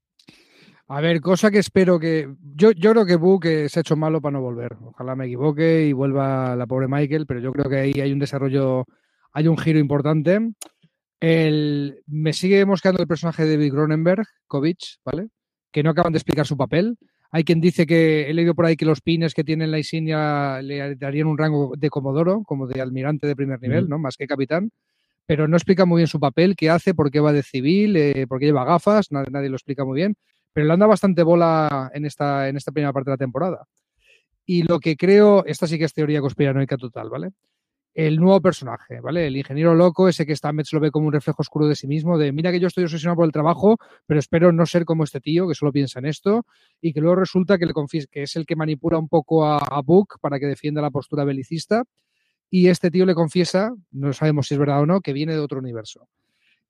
[0.93, 2.27] A ver, cosa que espero que.
[2.53, 4.75] Yo, yo creo que Book se ha hecho malo para no volver.
[4.83, 8.19] Ojalá me equivoque y vuelva la pobre Michael, pero yo creo que ahí hay un
[8.19, 8.85] desarrollo,
[9.31, 10.51] hay un giro importante.
[11.21, 15.29] El, me sigue mosqueando el personaje de David Cronenberg, Kovic, ¿vale?
[15.71, 16.97] Que no acaban de explicar su papel.
[17.31, 20.61] Hay quien dice que he leído por ahí que los pines que tiene la insignia
[20.61, 23.97] le darían un rango de comodoro, como de almirante de primer nivel, ¿no?
[23.97, 24.71] Más que capitán.
[25.25, 28.27] Pero no explica muy bien su papel, qué hace, por qué va de civil, eh,
[28.27, 30.17] por qué lleva gafas, nadie lo explica muy bien
[30.53, 33.67] pero le anda bastante bola en esta, en esta primera parte de la temporada.
[34.45, 37.29] Y lo que creo, esta sí que es teoría conspiranoica total, ¿vale?
[37.93, 39.27] El nuevo personaje, ¿vale?
[39.27, 42.17] El ingeniero loco, ese que Stamets lo ve como un reflejo oscuro de sí mismo,
[42.17, 45.19] de mira que yo estoy obsesionado por el trabajo, pero espero no ser como este
[45.19, 46.45] tío que solo piensa en esto,
[46.79, 47.73] y que luego resulta que, le
[48.09, 51.25] que es el que manipula un poco a, a Book para que defienda la postura
[51.25, 51.83] belicista,
[52.49, 55.39] y este tío le confiesa, no sabemos si es verdad o no, que viene de
[55.39, 56.07] otro universo.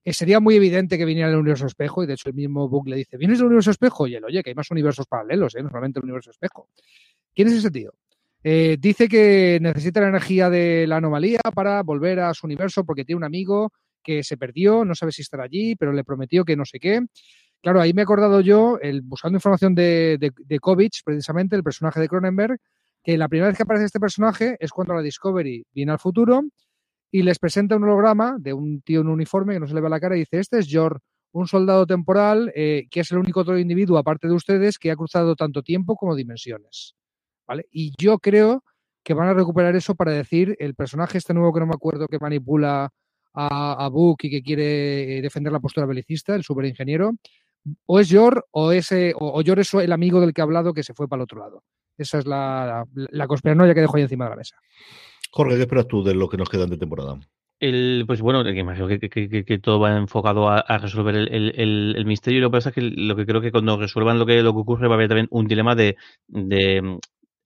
[0.03, 2.87] Eh, sería muy evidente que viniera del universo espejo, y de hecho el mismo Book
[2.87, 4.07] le dice, ¿vienes del universo espejo?
[4.07, 5.61] Y él, oye, que hay más universos paralelos, ¿eh?
[5.61, 6.69] no solamente el universo espejo.
[7.33, 7.93] ¿Quién es ese tío?
[8.43, 13.05] Eh, dice que necesita la energía de la anomalía para volver a su universo porque
[13.05, 13.71] tiene un amigo
[14.03, 17.01] que se perdió, no sabe si estará allí, pero le prometió que no sé qué.
[17.61, 20.59] Claro, ahí me he acordado yo, el, buscando información de, de,
[21.05, 22.57] precisamente, el personaje de Cronenberg,
[23.03, 26.43] que la primera vez que aparece este personaje es cuando la Discovery viene al futuro
[27.11, 29.81] y les presenta un holograma de un tío en un uniforme que no se le
[29.81, 31.01] ve la cara y dice, este es Jor,
[31.33, 34.95] un soldado temporal eh, que es el único otro individuo, aparte de ustedes, que ha
[34.95, 36.95] cruzado tanto tiempo como dimensiones.
[37.47, 37.67] ¿Vale?
[37.71, 38.63] Y yo creo
[39.03, 42.07] que van a recuperar eso para decir el personaje este nuevo que no me acuerdo
[42.07, 42.89] que manipula
[43.33, 47.11] a, a Book y que quiere eh, defender la postura belicista, el superingeniero,
[47.85, 50.83] o es Jor o, ese, o, Jor es el amigo del que ha hablado que
[50.83, 51.63] se fue para el otro lado.
[51.97, 54.55] Esa es la, la, que dejo ahí encima de la mesa.
[55.31, 57.19] Jorge, ¿qué esperas tú de lo que nos quedan de temporada?
[57.59, 61.95] El, pues bueno, que imagino que, que, que, todo va enfocado a, resolver el, el,
[61.95, 62.39] el, misterio.
[62.39, 64.51] Y lo que pasa es que lo que creo que cuando resuelvan lo que, lo
[64.51, 65.95] que ocurre va a haber también un dilema de,
[66.27, 66.99] de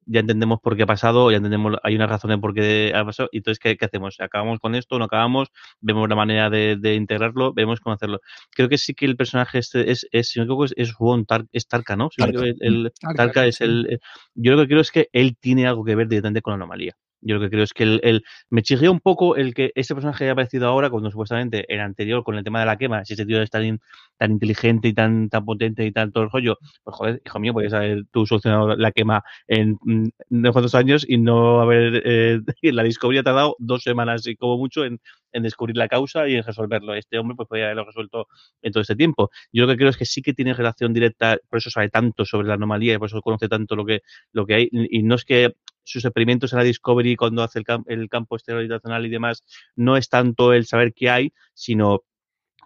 [0.06, 3.04] ya entendemos por qué ha pasado, ya entendemos, hay una razón de por qué ha
[3.04, 4.20] pasado, y entonces, ¿qué, qué hacemos?
[4.20, 4.98] ¿Acabamos con esto?
[5.00, 5.50] ¿No acabamos?
[5.82, 7.54] ¿Vemos la manera de, de, integrarlo?
[7.54, 8.20] ¿Vemos cómo hacerlo?
[8.52, 10.94] Creo que sí que el personaje este es, es si no me equivoco, es, es
[10.94, 12.10] Juan Tar, es Tarka, ¿no?
[12.16, 12.44] Tarka.
[12.44, 14.00] El, el, Tarka, Tarka es el...
[14.34, 16.96] Yo lo que creo es que él tiene algo que ver directamente con la anomalía.
[17.22, 20.26] Yo lo que creo es que el, me chirría un poco el que este personaje
[20.26, 23.26] haya aparecido ahora cuando supuestamente el anterior con el tema de la quema, si ese
[23.26, 23.80] tío es tan,
[24.18, 27.54] tan inteligente y tan, tan potente y tan todo el rollo, pues joder, hijo mío,
[27.54, 32.40] podías haber tú solucionado la quema en mm, no cuántos años y no haber eh,
[32.72, 35.00] la ha tardado dos semanas y como mucho en,
[35.34, 36.94] descubrir la causa y en resolverlo.
[36.94, 38.28] Este hombre pues podía haberlo resuelto
[38.62, 39.32] en todo este tiempo.
[39.52, 42.24] Yo lo que creo es que sí que tiene relación directa, por eso sabe tanto
[42.24, 44.02] sobre la anomalía y por eso conoce tanto lo que,
[44.32, 44.70] lo que hay.
[44.72, 45.56] Y no es que
[45.86, 49.44] sus experimentos en la Discovery cuando hace el, el campo esteroidacional y demás,
[49.76, 52.04] no es tanto el saber qué hay, sino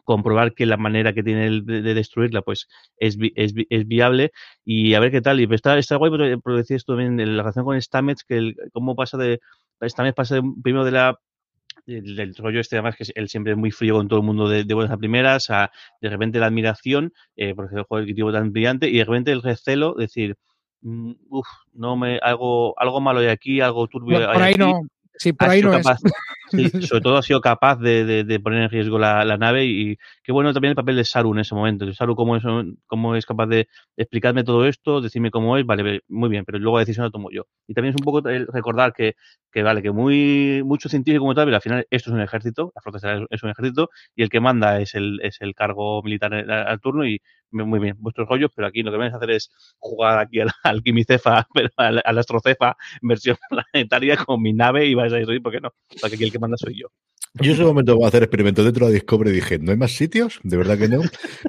[0.10, 2.68] comprobar que la manera que tiene de, de destruirla pues
[2.98, 4.32] es, es, es, viable
[4.66, 5.40] y a ver qué tal.
[5.40, 6.12] Y está, está guay,
[6.44, 9.40] pero decir esto también la relación con Stamets, que el, cómo pasa de.
[9.84, 11.20] Stamets pasa de, primero de la
[11.86, 14.64] del rollo este además que él siempre es muy frío con todo el mundo de,
[14.64, 18.90] de buenas a primeras, a de repente la admiración, eh, porque el tipo tan brillante,
[18.90, 20.36] y de repente el recelo, decir,
[20.82, 24.20] Mm, uf, no me algo algo malo hay aquí, algo turbio.
[24.20, 24.60] No, por ahí aquí.
[24.60, 24.82] no,
[25.16, 26.14] sí, por ahí no capaz, es.
[26.50, 29.66] Sí, sobre todo ha sido capaz de, de, de poner en riesgo la, la, nave
[29.66, 31.92] y qué bueno también el papel de Saru en ese momento.
[31.94, 32.44] Saru cómo es,
[32.88, 36.78] cómo es capaz de explicarme todo esto, decirme cómo es, vale, muy bien, pero luego
[36.78, 37.44] la decisión la tomo yo.
[37.68, 39.16] Y también es un poco recordar que,
[39.52, 42.72] que vale, que muy mucho científico como tal, pero al final esto es un ejército,
[42.76, 46.34] la flota es un ejército y el que manda es el, es el cargo militar
[46.34, 47.22] al turno y
[47.52, 50.50] muy bien, vuestros rollos, pero aquí lo que vais a hacer es jugar aquí al,
[50.64, 55.42] al quimicefa, pero al, al astrocefa versión planetaria con mi nave y vais a ir,
[55.42, 55.74] ¿por qué no?
[56.02, 56.88] Porque aquí el que manda soy yo.
[57.42, 59.94] Yo en ese momento voy a hacer experimento dentro de Discovery dije, ¿no hay más
[59.94, 60.42] sitios?
[60.44, 61.02] De verdad que no.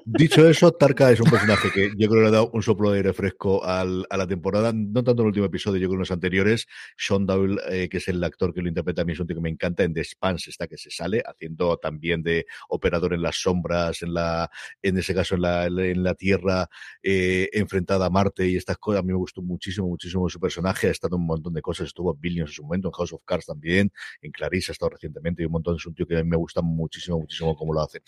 [0.05, 2.93] Dicho eso, Tarka es un personaje que yo creo que le ha dado un soplo
[2.93, 5.97] de aire fresco al, a la temporada, no tanto en el último episodio, yo creo
[5.97, 6.69] en los anteriores.
[6.97, 9.35] Sean Dowell, eh, que es el actor que lo interpreta a mí, es un tío
[9.35, 9.83] que me encanta.
[9.83, 14.15] En The Spans está que se sale, haciendo también de operador en las sombras, en
[14.15, 14.49] la,
[14.83, 16.69] en ese caso en la, en la Tierra,
[17.03, 19.01] eh, enfrentada a Marte y estas cosas.
[19.01, 20.87] A mí me gustó muchísimo, muchísimo su personaje.
[20.87, 23.13] Ha estado en un montón de cosas, estuvo en Billions en su momento, en House
[23.13, 23.91] of Cards también,
[24.23, 27.19] en Clarice ha estado recientemente y un montón es un tío que me gusta muchísimo,
[27.19, 28.03] muchísimo cómo lo hace.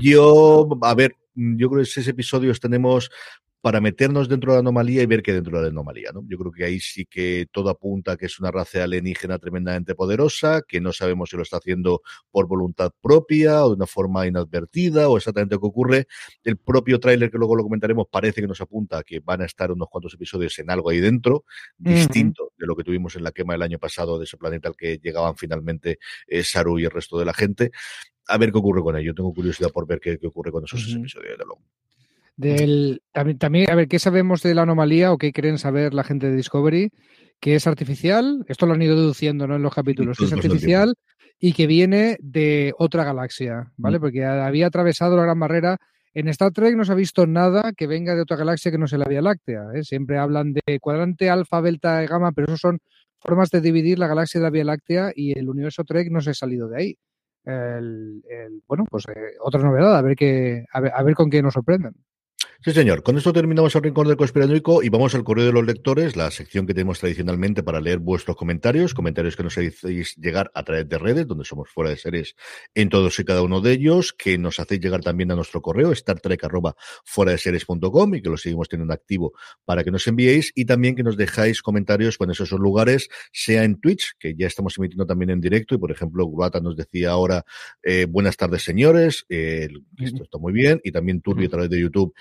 [0.00, 3.10] Yo, a ver, yo creo que seis episodios tenemos
[3.66, 6.22] para meternos dentro de la anomalía y ver qué dentro de la anomalía, ¿no?
[6.28, 10.62] Yo creo que ahí sí que todo apunta que es una raza alienígena tremendamente poderosa,
[10.62, 12.00] que no sabemos si lo está haciendo
[12.30, 16.06] por voluntad propia o de una forma inadvertida o exactamente qué ocurre.
[16.44, 19.46] El propio tráiler, que luego lo comentaremos, parece que nos apunta a que van a
[19.46, 21.44] estar unos cuantos episodios en algo ahí dentro,
[21.76, 24.76] distinto de lo que tuvimos en la quema del año pasado de ese planeta al
[24.76, 25.98] que llegaban finalmente
[26.28, 27.72] eh, Saru y el resto de la gente.
[28.28, 29.12] A ver qué ocurre con ello.
[29.12, 31.64] Tengo curiosidad por ver qué, ocurre con esos episodios de luego.
[32.36, 36.28] Del, también, a ver, ¿qué sabemos de la anomalía o qué creen saber la gente
[36.28, 36.90] de Discovery?
[37.40, 39.56] Que es artificial, esto lo han ido deduciendo ¿no?
[39.56, 40.94] en los capítulos, que es artificial
[41.38, 43.98] y que viene de otra galaxia, ¿vale?
[43.98, 44.00] Mm.
[44.00, 45.78] Porque había atravesado la gran barrera.
[46.14, 48.86] En Star Trek no se ha visto nada que venga de otra galaxia que no
[48.86, 49.64] sea la Vía Láctea.
[49.74, 49.82] ¿eh?
[49.82, 52.78] Siempre hablan de cuadrante alfa, delta y gamma, pero eso son
[53.18, 56.30] formas de dividir la galaxia de la Vía Láctea y el universo Trek no se
[56.30, 56.98] ha salido de ahí.
[57.44, 61.92] bueno, pues eh, otra novedad, a ver, qué, a ver con qué nos sorprenden.
[62.64, 63.02] Sí, señor.
[63.02, 66.30] Con esto terminamos el Rincón del Conspiranoico y vamos al correo de los lectores, la
[66.30, 70.88] sección que tenemos tradicionalmente para leer vuestros comentarios, comentarios que nos hacéis llegar a través
[70.88, 72.34] de redes, donde somos fuera de series
[72.74, 75.92] en todos y cada uno de ellos, que nos hacéis llegar también a nuestro correo,
[77.04, 79.34] fuera de series.com y que lo seguimos teniendo activo
[79.64, 83.78] para que nos enviéis y también que nos dejáis comentarios en esos lugares, sea en
[83.80, 87.44] Twitch, que ya estamos emitiendo también en directo y por ejemplo, Guata nos decía ahora,
[87.82, 91.80] eh, buenas tardes señores, eh, esto está muy bien y también Turbi a través de
[91.80, 92.14] YouTube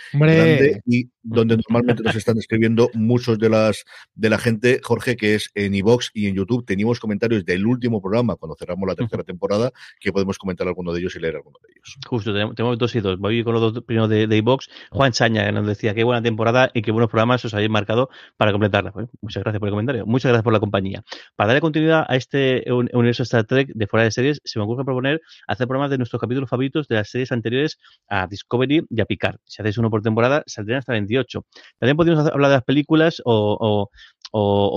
[0.85, 5.51] y donde normalmente nos están escribiendo muchos de las de la gente, Jorge, que es
[5.55, 6.65] en iVox y en YouTube.
[6.65, 10.99] Teníamos comentarios del último programa cuando cerramos la tercera temporada, que podemos comentar alguno de
[10.99, 11.97] ellos y leer alguno de ellos.
[12.07, 13.19] Justo, tenemos dos y dos.
[13.19, 14.69] Voy con los dos primeros de, de iVox.
[14.91, 18.09] Juan Chaña, que nos decía qué buena temporada y qué buenos programas os habéis marcado
[18.37, 18.93] para completarla.
[19.21, 20.05] muchas gracias por el comentario.
[20.05, 21.03] Muchas gracias por la compañía.
[21.35, 24.85] Para darle continuidad a este universo Star Trek de fuera de series, se me ocurre
[24.85, 29.05] proponer hacer programas de nuestros capítulos favoritos de las series anteriores a Discovery y a
[29.05, 29.37] Picard.
[29.45, 31.45] Si hacéis uno por temporada, saldrían hasta 28.
[31.79, 33.89] También podríamos hablar de las películas o,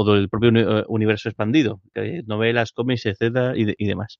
[0.06, 1.80] del propio eh, universo expandido,
[2.26, 4.18] novelas, cómics, etcétera y demás.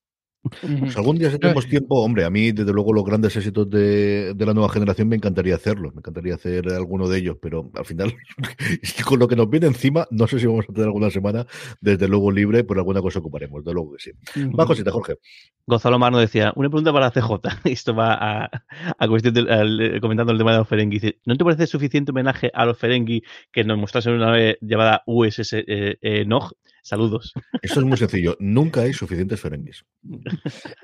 [0.81, 4.35] Pues algún día si tenemos tiempo, hombre, a mí desde luego los grandes éxitos de,
[4.39, 8.15] la nueva generación me encantaría hacerlo, me encantaría hacer alguno de ellos, pero al final,
[9.07, 11.47] con lo que nos viene encima, no sé si vamos a tener alguna semana,
[11.81, 14.11] desde luego libre, por alguna cosa ocuparemos, de luego que sí.
[14.59, 15.17] Va cosita, Jorge.
[15.67, 17.31] Gonzalo Marno decía, una pregunta para CJ,
[17.65, 18.49] esto va
[18.99, 21.17] a, cuestión de, comentando el tema de los Ferengi.
[21.27, 23.23] ¿No te parece suficiente homenaje a los Ferengi
[23.53, 26.53] que nos mostrasen una vez llamada USS eh, eh, Nog?
[26.89, 27.35] Saludos.
[27.61, 28.35] Eso es muy sencillo.
[28.41, 29.85] Nunca hay suficientes Ferengis.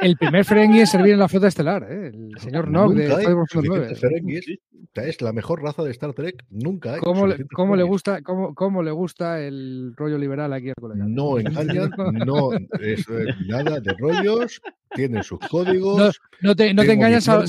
[0.01, 2.09] El primer Ferengi es servir en la flota estelar, ¿eh?
[2.09, 3.09] el señor Nog de
[3.49, 4.03] suficientes
[5.03, 6.45] Es la mejor raza de Star Trek.
[6.51, 6.99] Nunca.
[6.99, 11.05] ¿Cómo, le, cómo le, gusta, cómo, cómo, le gusta el rollo liberal aquí al colega?
[11.07, 11.91] No engañan,
[12.25, 13.07] no es
[13.47, 14.61] nada de rollos
[14.95, 16.21] tienen sus códigos.
[16.41, 17.47] No, te, no te engañas salvo,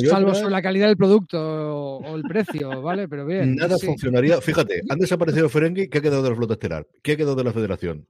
[0.00, 3.08] salvo, sobre la calidad del producto o, el precio, ¿vale?
[3.08, 3.56] Pero bien.
[3.56, 4.40] Nada funcionaría.
[4.40, 6.86] Fíjate, han desaparecido Ferengi, ¿qué ha quedado de la flota estelar?
[7.02, 8.06] ¿Qué ha quedado de la federación?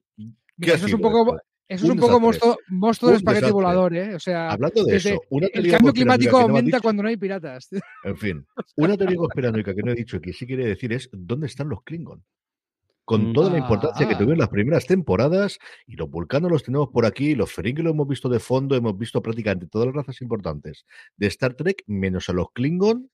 [0.61, 1.37] eso es un poco.
[1.69, 4.14] Eso es un, poco monstruo, monstruo de espagueti volador, ¿eh?
[4.14, 7.69] O sea, hablando de eso, el cambio climático aumenta cuando no hay piratas.
[8.05, 8.47] En fin,
[8.77, 11.83] una teoría conspiranoica que no he dicho que sí quiere decir es ¿dónde están los
[11.83, 12.25] Klingon?
[13.09, 14.19] con toda la importancia que ah.
[14.19, 18.07] tuvieron las primeras temporadas, y los vulcanos los tenemos por aquí, los Ferengi lo hemos
[18.07, 20.85] visto de fondo, hemos visto prácticamente todas las razas importantes
[21.16, 23.11] de Star Trek, menos a los Klingon,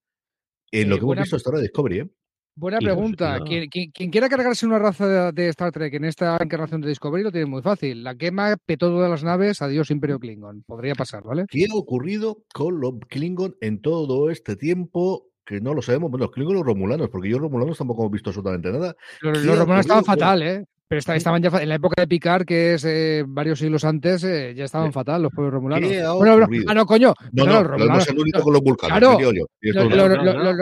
[0.72, 1.98] en lo que hemos visto hasta ahora de Discovery.
[2.00, 2.08] ¿eh?
[2.56, 3.40] Buena pregunta.
[3.40, 7.46] Quien, quiera cargarse una raza de, Star Trek en esta encarnación de Discovery lo tiene
[7.46, 8.04] muy fácil.
[8.04, 10.62] La quema petó todas las naves, adiós Imperio Klingon.
[10.62, 11.46] Podría pasar, ¿vale?
[11.48, 15.30] ¿Qué ha ocurrido con los Klingon en todo este tiempo?
[15.46, 16.10] que no lo sabemos.
[16.10, 18.96] Bueno, los los romulanos, porque yo romulanos tampoco hemos visto absolutamente nada.
[19.20, 20.64] Los, romulanos estaban fatal, ¿eh?
[20.86, 24.54] Pero estaban ya en la época de Picard, que es eh, varios siglos antes, eh,
[24.54, 25.90] ya estaban fatal los pueblos romulanos.
[26.18, 27.14] Bueno, ah, no, coño.
[27.32, 28.98] No, no, no, no el único con los vulcanos.
[28.98, 29.28] Claro,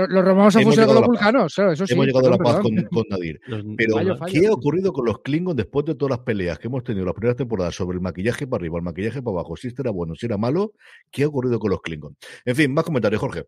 [0.09, 1.59] los romanos han fusionado con los vulcanos.
[1.59, 3.41] eso sí, hemos llegado a la paz con, con, Nadir.
[3.77, 3.97] Pero,
[4.27, 7.15] ¿qué ha ocurrido con los Klingons después de todas las peleas que hemos tenido las
[7.15, 9.57] primeras temporadas sobre el maquillaje para arriba, el maquillaje para abajo?
[9.57, 10.75] Si este era bueno, si era malo,
[11.11, 12.17] ¿qué ha ocurrido con los Klingons?
[12.45, 13.47] En fin, más comentarios, Jorge.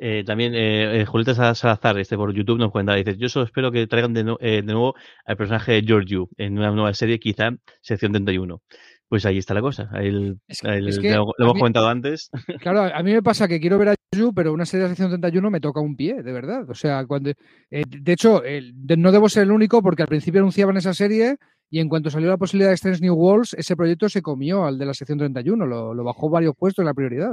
[0.00, 3.72] Eh, también eh, eh, Julieta Salazar, este por YouTube, nos cuenta, dice, yo solo espero
[3.72, 4.94] que traigan de, de nuevo
[5.26, 8.62] al personaje de Georgiou en una nueva serie, quizá sección 31.
[9.08, 9.88] Pues ahí está la cosa.
[9.92, 10.36] lo,
[11.38, 12.30] hemos comentado antes.
[12.60, 15.08] Claro, a mí me pasa que quiero ver a Georgiou, pero una serie de sección
[15.08, 16.68] 31 me toca un pie, de verdad.
[16.68, 17.32] O sea, cuando
[17.70, 18.42] de hecho,
[18.96, 21.36] no debo ser el único porque al principio anunciaban esa serie
[21.70, 24.78] y en cuanto salió la posibilidad de Strange New Worlds, ese proyecto se comió al
[24.78, 27.32] de la sección 31, lo, lo bajó varios puestos en la prioridad.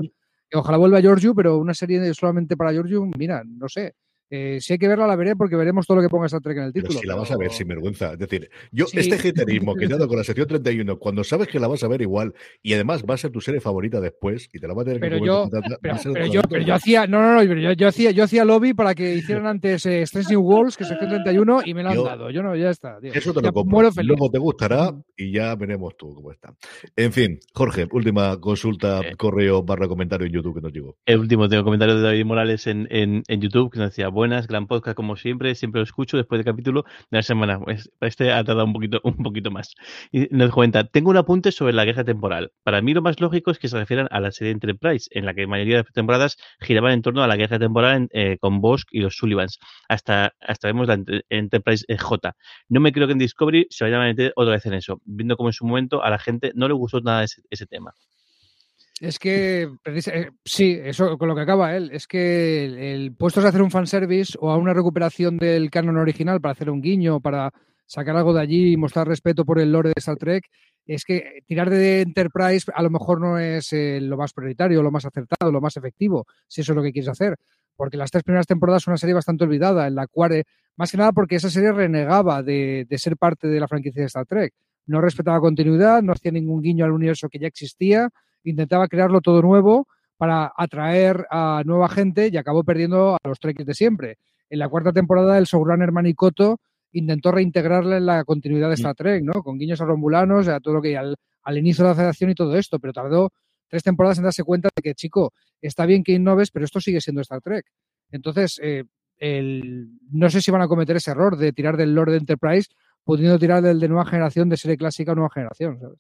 [0.54, 3.96] Ojalá vuelva Giorgio, pero una serie solamente para Giorgio, mira, no sé.
[4.30, 6.58] Eh, si hay que verla, la veré porque veremos todo lo que ponga Star Trek
[6.58, 6.90] en el título.
[6.90, 8.14] Pero si la vas a ver sin vergüenza.
[8.14, 11.60] Es decir, yo, este haterismo que he dado con la sección 31, cuando sabes que
[11.60, 14.60] la vas a ver igual y además va a ser tu serie favorita después y
[14.60, 15.50] te la va a tener pero que yo,
[15.82, 18.96] pero, yo, pero, yo, hacía, no, no, no, yo, yo, hacía, yo hacía lobby para
[18.96, 22.30] que hicieran antes eh, Stressing Walls, que es sección 31, y me la han dado.
[22.32, 23.00] Yo no, ya está.
[23.00, 23.14] Tío.
[23.14, 23.90] Eso te lo compro.
[24.04, 26.54] Luego te gustará y ya veremos tú cómo está.
[26.96, 29.16] En fin, Jorge, última consulta, eh.
[29.16, 30.98] correo barra comentario en YouTube que nos llegó.
[31.06, 34.48] El último, tengo comentario de David Morales en, en, en YouTube que nos decía, buenas,
[34.48, 37.60] gran podcast como siempre, siempre lo escucho después del capítulo de la semana.
[37.60, 39.76] Pues este ha tardado un poquito, un poquito más.
[40.12, 42.52] Y nos cuenta, tengo un apunte sobre la guerra temporal.
[42.64, 45.34] Para mí lo más lógico es que se refieran a la serie Enterprise, en la
[45.34, 48.62] que la mayoría de las temporadas giraban en torno a la guerra temporal eh, con
[48.62, 49.60] Bosch y los Sullivans.
[49.90, 50.98] Hasta, hasta vemos la
[51.30, 52.36] Enterprise eh, J.
[52.70, 55.36] No me creo que en Discovery se vayan a meter otra vez en eso, viendo
[55.36, 57.94] como en su momento a la gente no le gustó nada ese, ese tema.
[59.02, 63.46] Es que, eh, sí, eso con lo que acaba él, es que el, puesto es
[63.46, 67.52] hacer un fanservice o a una recuperación del canon original para hacer un guiño, para
[67.86, 70.46] sacar algo de allí y mostrar respeto por el lore de Star Trek,
[70.86, 74.92] es que tirar de Enterprise a lo mejor no es eh, lo más prioritario, lo
[74.92, 77.36] más acertado, lo más efectivo, si eso es lo que quieres hacer.
[77.76, 80.44] Porque las tres primeras temporadas son una serie bastante olvidada, en la cual, eh,
[80.78, 84.08] más que nada porque esa serie renegaba de, de ser parte de la franquicia de
[84.08, 84.54] Star Trek.
[84.86, 88.10] No respetaba continuidad, no hacía ningún guiño al universo que ya existía
[88.46, 89.88] intentaba crearlo todo nuevo
[90.18, 94.18] para atraer a nueva gente y acabó perdiendo a los Treks de siempre.
[94.50, 96.60] En la cuarta temporada, el showrunner Manicoto
[96.94, 99.44] intentó reintegrarla en la continuidad de Star Trek, ¿no?
[99.44, 102.36] Con guiños a Romulanos, a todo lo que al, al inicio de la federación y
[102.36, 103.32] todo esto, pero tardó
[103.68, 107.02] tres temporadas en darse cuenta de que, chico, está bien que innoves, pero esto sigue
[107.02, 107.66] siendo Star Trek.
[108.12, 108.86] Entonces, eh,
[109.18, 112.70] el, no sé si van a cometer ese error de tirar del Lord Enterprise
[113.04, 116.00] pudiendo tirar del de nueva generación de serie clásica a nueva generación, ¿sabes?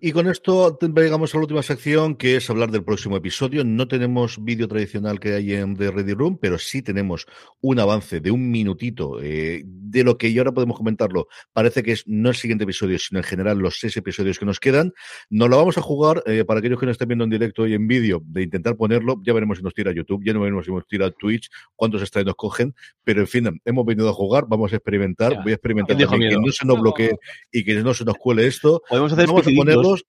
[0.00, 3.64] Y con esto llegamos a la última sección, que es hablar del próximo episodio.
[3.64, 7.26] No tenemos vídeo tradicional que hay en The Ready Room, pero sí tenemos
[7.60, 11.28] un avance de un minutito eh, de lo que y ahora podemos comentarlo.
[11.52, 14.60] Parece que es no el siguiente episodio, sino en general los seis episodios que nos
[14.60, 14.92] quedan.
[15.30, 17.74] Nos lo vamos a jugar eh, para aquellos que nos estén viendo en directo y
[17.74, 19.20] en vídeo, de intentar ponerlo.
[19.24, 22.26] Ya veremos si nos tira YouTube, ya no veremos si nos tira Twitch, cuántos estrenos
[22.26, 22.74] nos cogen.
[23.04, 25.42] Pero en fin, hemos venido a jugar, vamos a experimentar.
[25.42, 27.12] Voy a experimentar que no se nos bloquee
[27.52, 28.82] y que no se nos cuele esto.
[28.88, 29.46] Podemos hacer vamos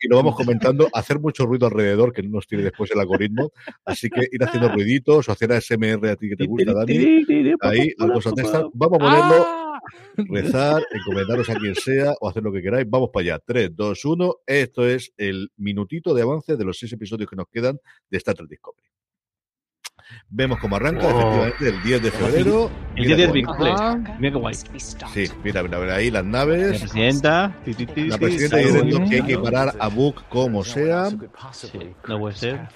[0.02, 3.52] y lo vamos comentando, hacer mucho ruido alrededor que no nos tire después el algoritmo.
[3.84, 7.24] Así que ir haciendo ruiditos o hacer ASMR a ti que te gusta, Dani.
[7.62, 8.20] Ahí, algo
[8.74, 9.82] Vamos a ponerlo, ¡Ah!
[10.18, 12.88] rezar, encomendaros a quien sea o hacer lo que queráis.
[12.90, 13.40] Vamos para allá.
[13.46, 14.36] 3, 2, 1.
[14.46, 18.36] Esto es el minutito de avance de los seis episodios que nos quedan de Star
[18.36, 18.95] Trek Discovery.
[20.30, 22.72] Vemos cómo arranca, efectivamente, el 10 de febrero.
[22.96, 23.98] El 10 de febrero.
[24.20, 24.56] Mira qué guay.
[24.56, 26.72] Sí, mira, mira, mira ahí las naves.
[26.72, 27.56] La presidenta.
[27.96, 31.10] La presidenta diciendo que hay que parar a Book como sea.
[31.52, 31.70] Sí,
[32.08, 32.68] no puede ser.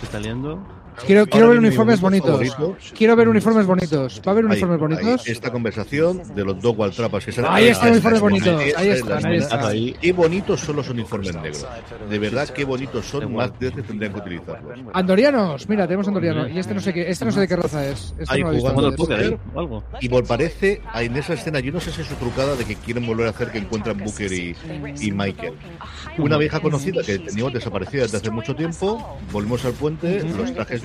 [0.00, 0.66] Se está liando.
[1.06, 2.56] Quiero, quiero ver uniformes bonitos.
[2.96, 4.20] Quiero ver uniformes bonitos.
[4.26, 5.26] ¿Va a haber uniformes bonitos?
[5.26, 8.62] esta conversación de los dos Waltrapas que se Ahí están uniformes bonitos.
[8.76, 9.94] Ahí están, ahí están.
[10.00, 11.66] Qué bonitos son los uniformes negros.
[12.08, 13.34] De verdad, qué bonitos son.
[13.34, 14.78] Más veces tendrían que utilizarlos.
[14.92, 15.68] Andorianos.
[15.68, 16.50] Mira, tenemos andorianos.
[16.50, 18.14] Y este no sé qué, este no sé de qué raza es.
[18.18, 19.84] Este no jugando al póker o algo.
[20.00, 22.76] Y por parece, en esa escena, yo no sé si es su trucada de que
[22.76, 24.56] quieren volver a hacer que encuentran Booker y,
[25.00, 25.54] y Michael.
[26.18, 29.18] Una vieja conocida que teníamos desaparecida desde hace mucho tiempo.
[29.32, 30.83] Volvemos al puente, los trajes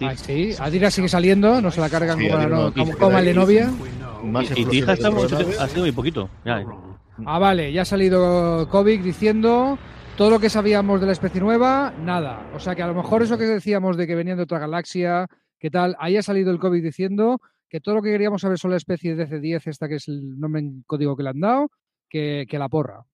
[0.00, 3.70] Ah, sí, Adira sigue saliendo, no se la cargan como, no, como, el de novia.
[4.56, 6.28] y, y hija está ha sido muy poquito.
[6.44, 6.64] Ya.
[7.26, 9.78] Ah, vale, ya ha salido Kovic diciendo
[10.16, 12.50] todo lo que sabíamos de la especie nueva, nada.
[12.54, 15.26] O sea que a lo mejor eso que decíamos de que venían de otra galaxia,
[15.58, 15.96] ¿qué tal?
[15.98, 19.14] Ahí ha salido el COVID diciendo que todo lo que queríamos saber sobre la especie
[19.14, 21.70] de DC10, esta que es el nombre en código que le han dado,
[22.08, 23.04] que, que la porra.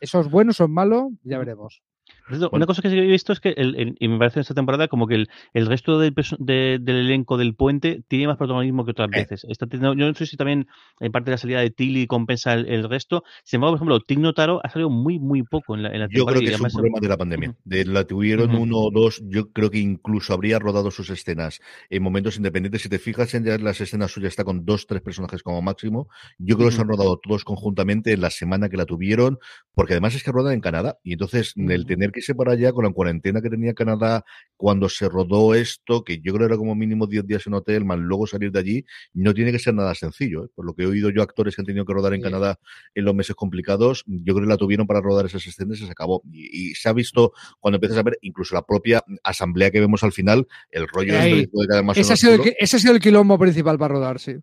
[0.00, 1.10] ¿Eso es bueno, son malo?
[1.22, 1.82] Ya veremos.
[2.28, 5.06] Una cosa que he visto es que, el, y me parece en esta temporada, como
[5.06, 9.46] que el, el resto del, del, elenco del puente tiene más protagonismo que otras veces.
[9.48, 10.66] yo no sé si también
[11.00, 13.22] en parte de la salida de Tilly compensa el, resto.
[13.44, 16.08] Sin embargo, por ejemplo, Tigno Taro ha salido muy, muy poco en la, temporada.
[16.12, 17.56] Yo creo que es un problema de la pandemia.
[17.64, 21.60] De la tuvieron uno o dos, yo creo que incluso habría rodado sus escenas
[21.90, 22.82] en momentos independientes.
[22.82, 26.08] Si te fijas en las escenas suyas, está con dos, tres personajes como máximo.
[26.38, 29.38] Yo creo que se han rodado todos conjuntamente en la semana que la tuvieron,
[29.74, 30.98] porque además es que rodan en Canadá.
[31.04, 34.24] Y entonces, el tener que irse para allá con la cuarentena que tenía Canadá
[34.56, 37.98] cuando se rodó esto, que yo creo era como mínimo 10 días en hotel, más
[37.98, 40.44] luego salir de allí, no tiene que ser nada sencillo.
[40.44, 40.48] ¿eh?
[40.54, 42.58] Por lo que he oído yo actores que han tenido que rodar en Canadá
[42.94, 45.92] en los meses complicados, yo creo que la tuvieron para rodar esas escenas y se
[45.92, 46.22] acabó.
[46.32, 50.12] Y, se ha visto cuando empiezas a ver incluso la propia asamblea que vemos al
[50.12, 53.38] final, el rollo de cada más ese, ha sido el, ese ha sido el quilombo
[53.38, 54.36] principal para rodar, sí.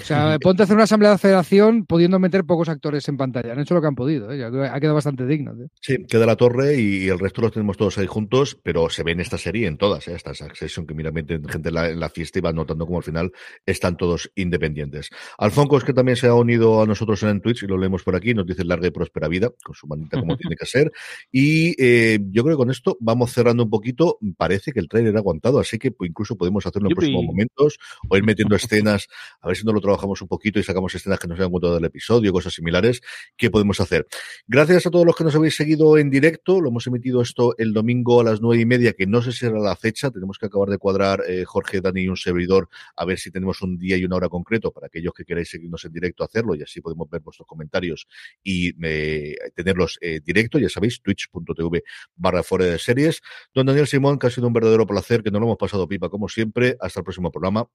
[0.00, 3.52] O sea, ponte a hacer una asamblea de federación pudiendo meter pocos actores en pantalla.
[3.52, 4.44] Han hecho lo que han podido, ¿eh?
[4.44, 5.54] ha quedado bastante digno.
[5.80, 9.12] Sí, queda la torre y el resto los tenemos todos ahí juntos, pero se ve
[9.12, 10.14] en esta serie en todas, ¿eh?
[10.14, 13.04] esta Succession, que mira gente en la, en la, fiesta y va notando como al
[13.04, 13.32] final
[13.64, 15.10] están todos independientes.
[15.38, 18.16] Alfonso es que también se ha unido a nosotros en Twitch y lo leemos por
[18.16, 20.90] aquí, nos dice larga y próspera vida, con su manita como tiene que ser.
[21.30, 24.18] Y eh, yo creo que con esto vamos cerrando un poquito.
[24.36, 28.16] Parece que el trailer ha aguantado, así que incluso podemos hacerlo en próximos momentos o
[28.16, 29.08] ir metiendo escenas,
[29.40, 31.74] a ver si no lo trabajamos un poquito y sacamos escenas que nos hayan contado
[31.74, 33.00] del episodio, cosas similares,
[33.36, 34.06] que podemos hacer.
[34.46, 37.72] Gracias a todos los que nos habéis seguido en directo, lo hemos emitido esto el
[37.72, 40.46] domingo a las nueve y media, que no sé si era la fecha, tenemos que
[40.46, 43.96] acabar de cuadrar eh, Jorge, Dani y un servidor a ver si tenemos un día
[43.96, 47.10] y una hora concreto para aquellos que queráis seguirnos en directo hacerlo y así podemos
[47.10, 48.06] ver vuestros comentarios
[48.42, 51.82] y eh, tenerlos eh, directo, ya sabéis, twitch.tv
[52.14, 53.20] barra fuera de series.
[53.54, 56.08] Don Daniel Simón, que ha sido un verdadero placer, que nos lo hemos pasado pipa
[56.08, 56.76] como siempre.
[56.80, 57.68] Hasta el próximo programa.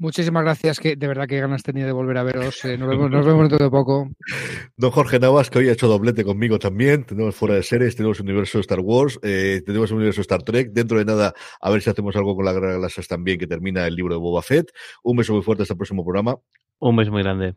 [0.00, 2.64] Muchísimas gracias, que de verdad que ganas tenía de volver a veros.
[2.64, 4.08] Eh, nos, vemos, nos vemos dentro de poco.
[4.78, 7.04] Don Jorge Navas, que hoy ha hecho doblete conmigo también.
[7.04, 10.70] Tenemos fuera de series, tenemos un universo Star Wars, eh, tenemos un universo Star Trek.
[10.72, 13.94] Dentro de nada, a ver si hacemos algo con las galaxias también, que termina el
[13.94, 14.72] libro de Boba Fett.
[15.02, 16.34] Un beso muy fuerte hasta el próximo programa.
[16.78, 17.56] Un beso muy grande.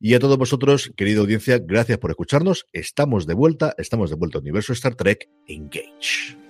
[0.00, 2.66] Y a todos vosotros, querida audiencia, gracias por escucharnos.
[2.72, 6.45] Estamos de vuelta, estamos de vuelta al universo Star Trek Engage.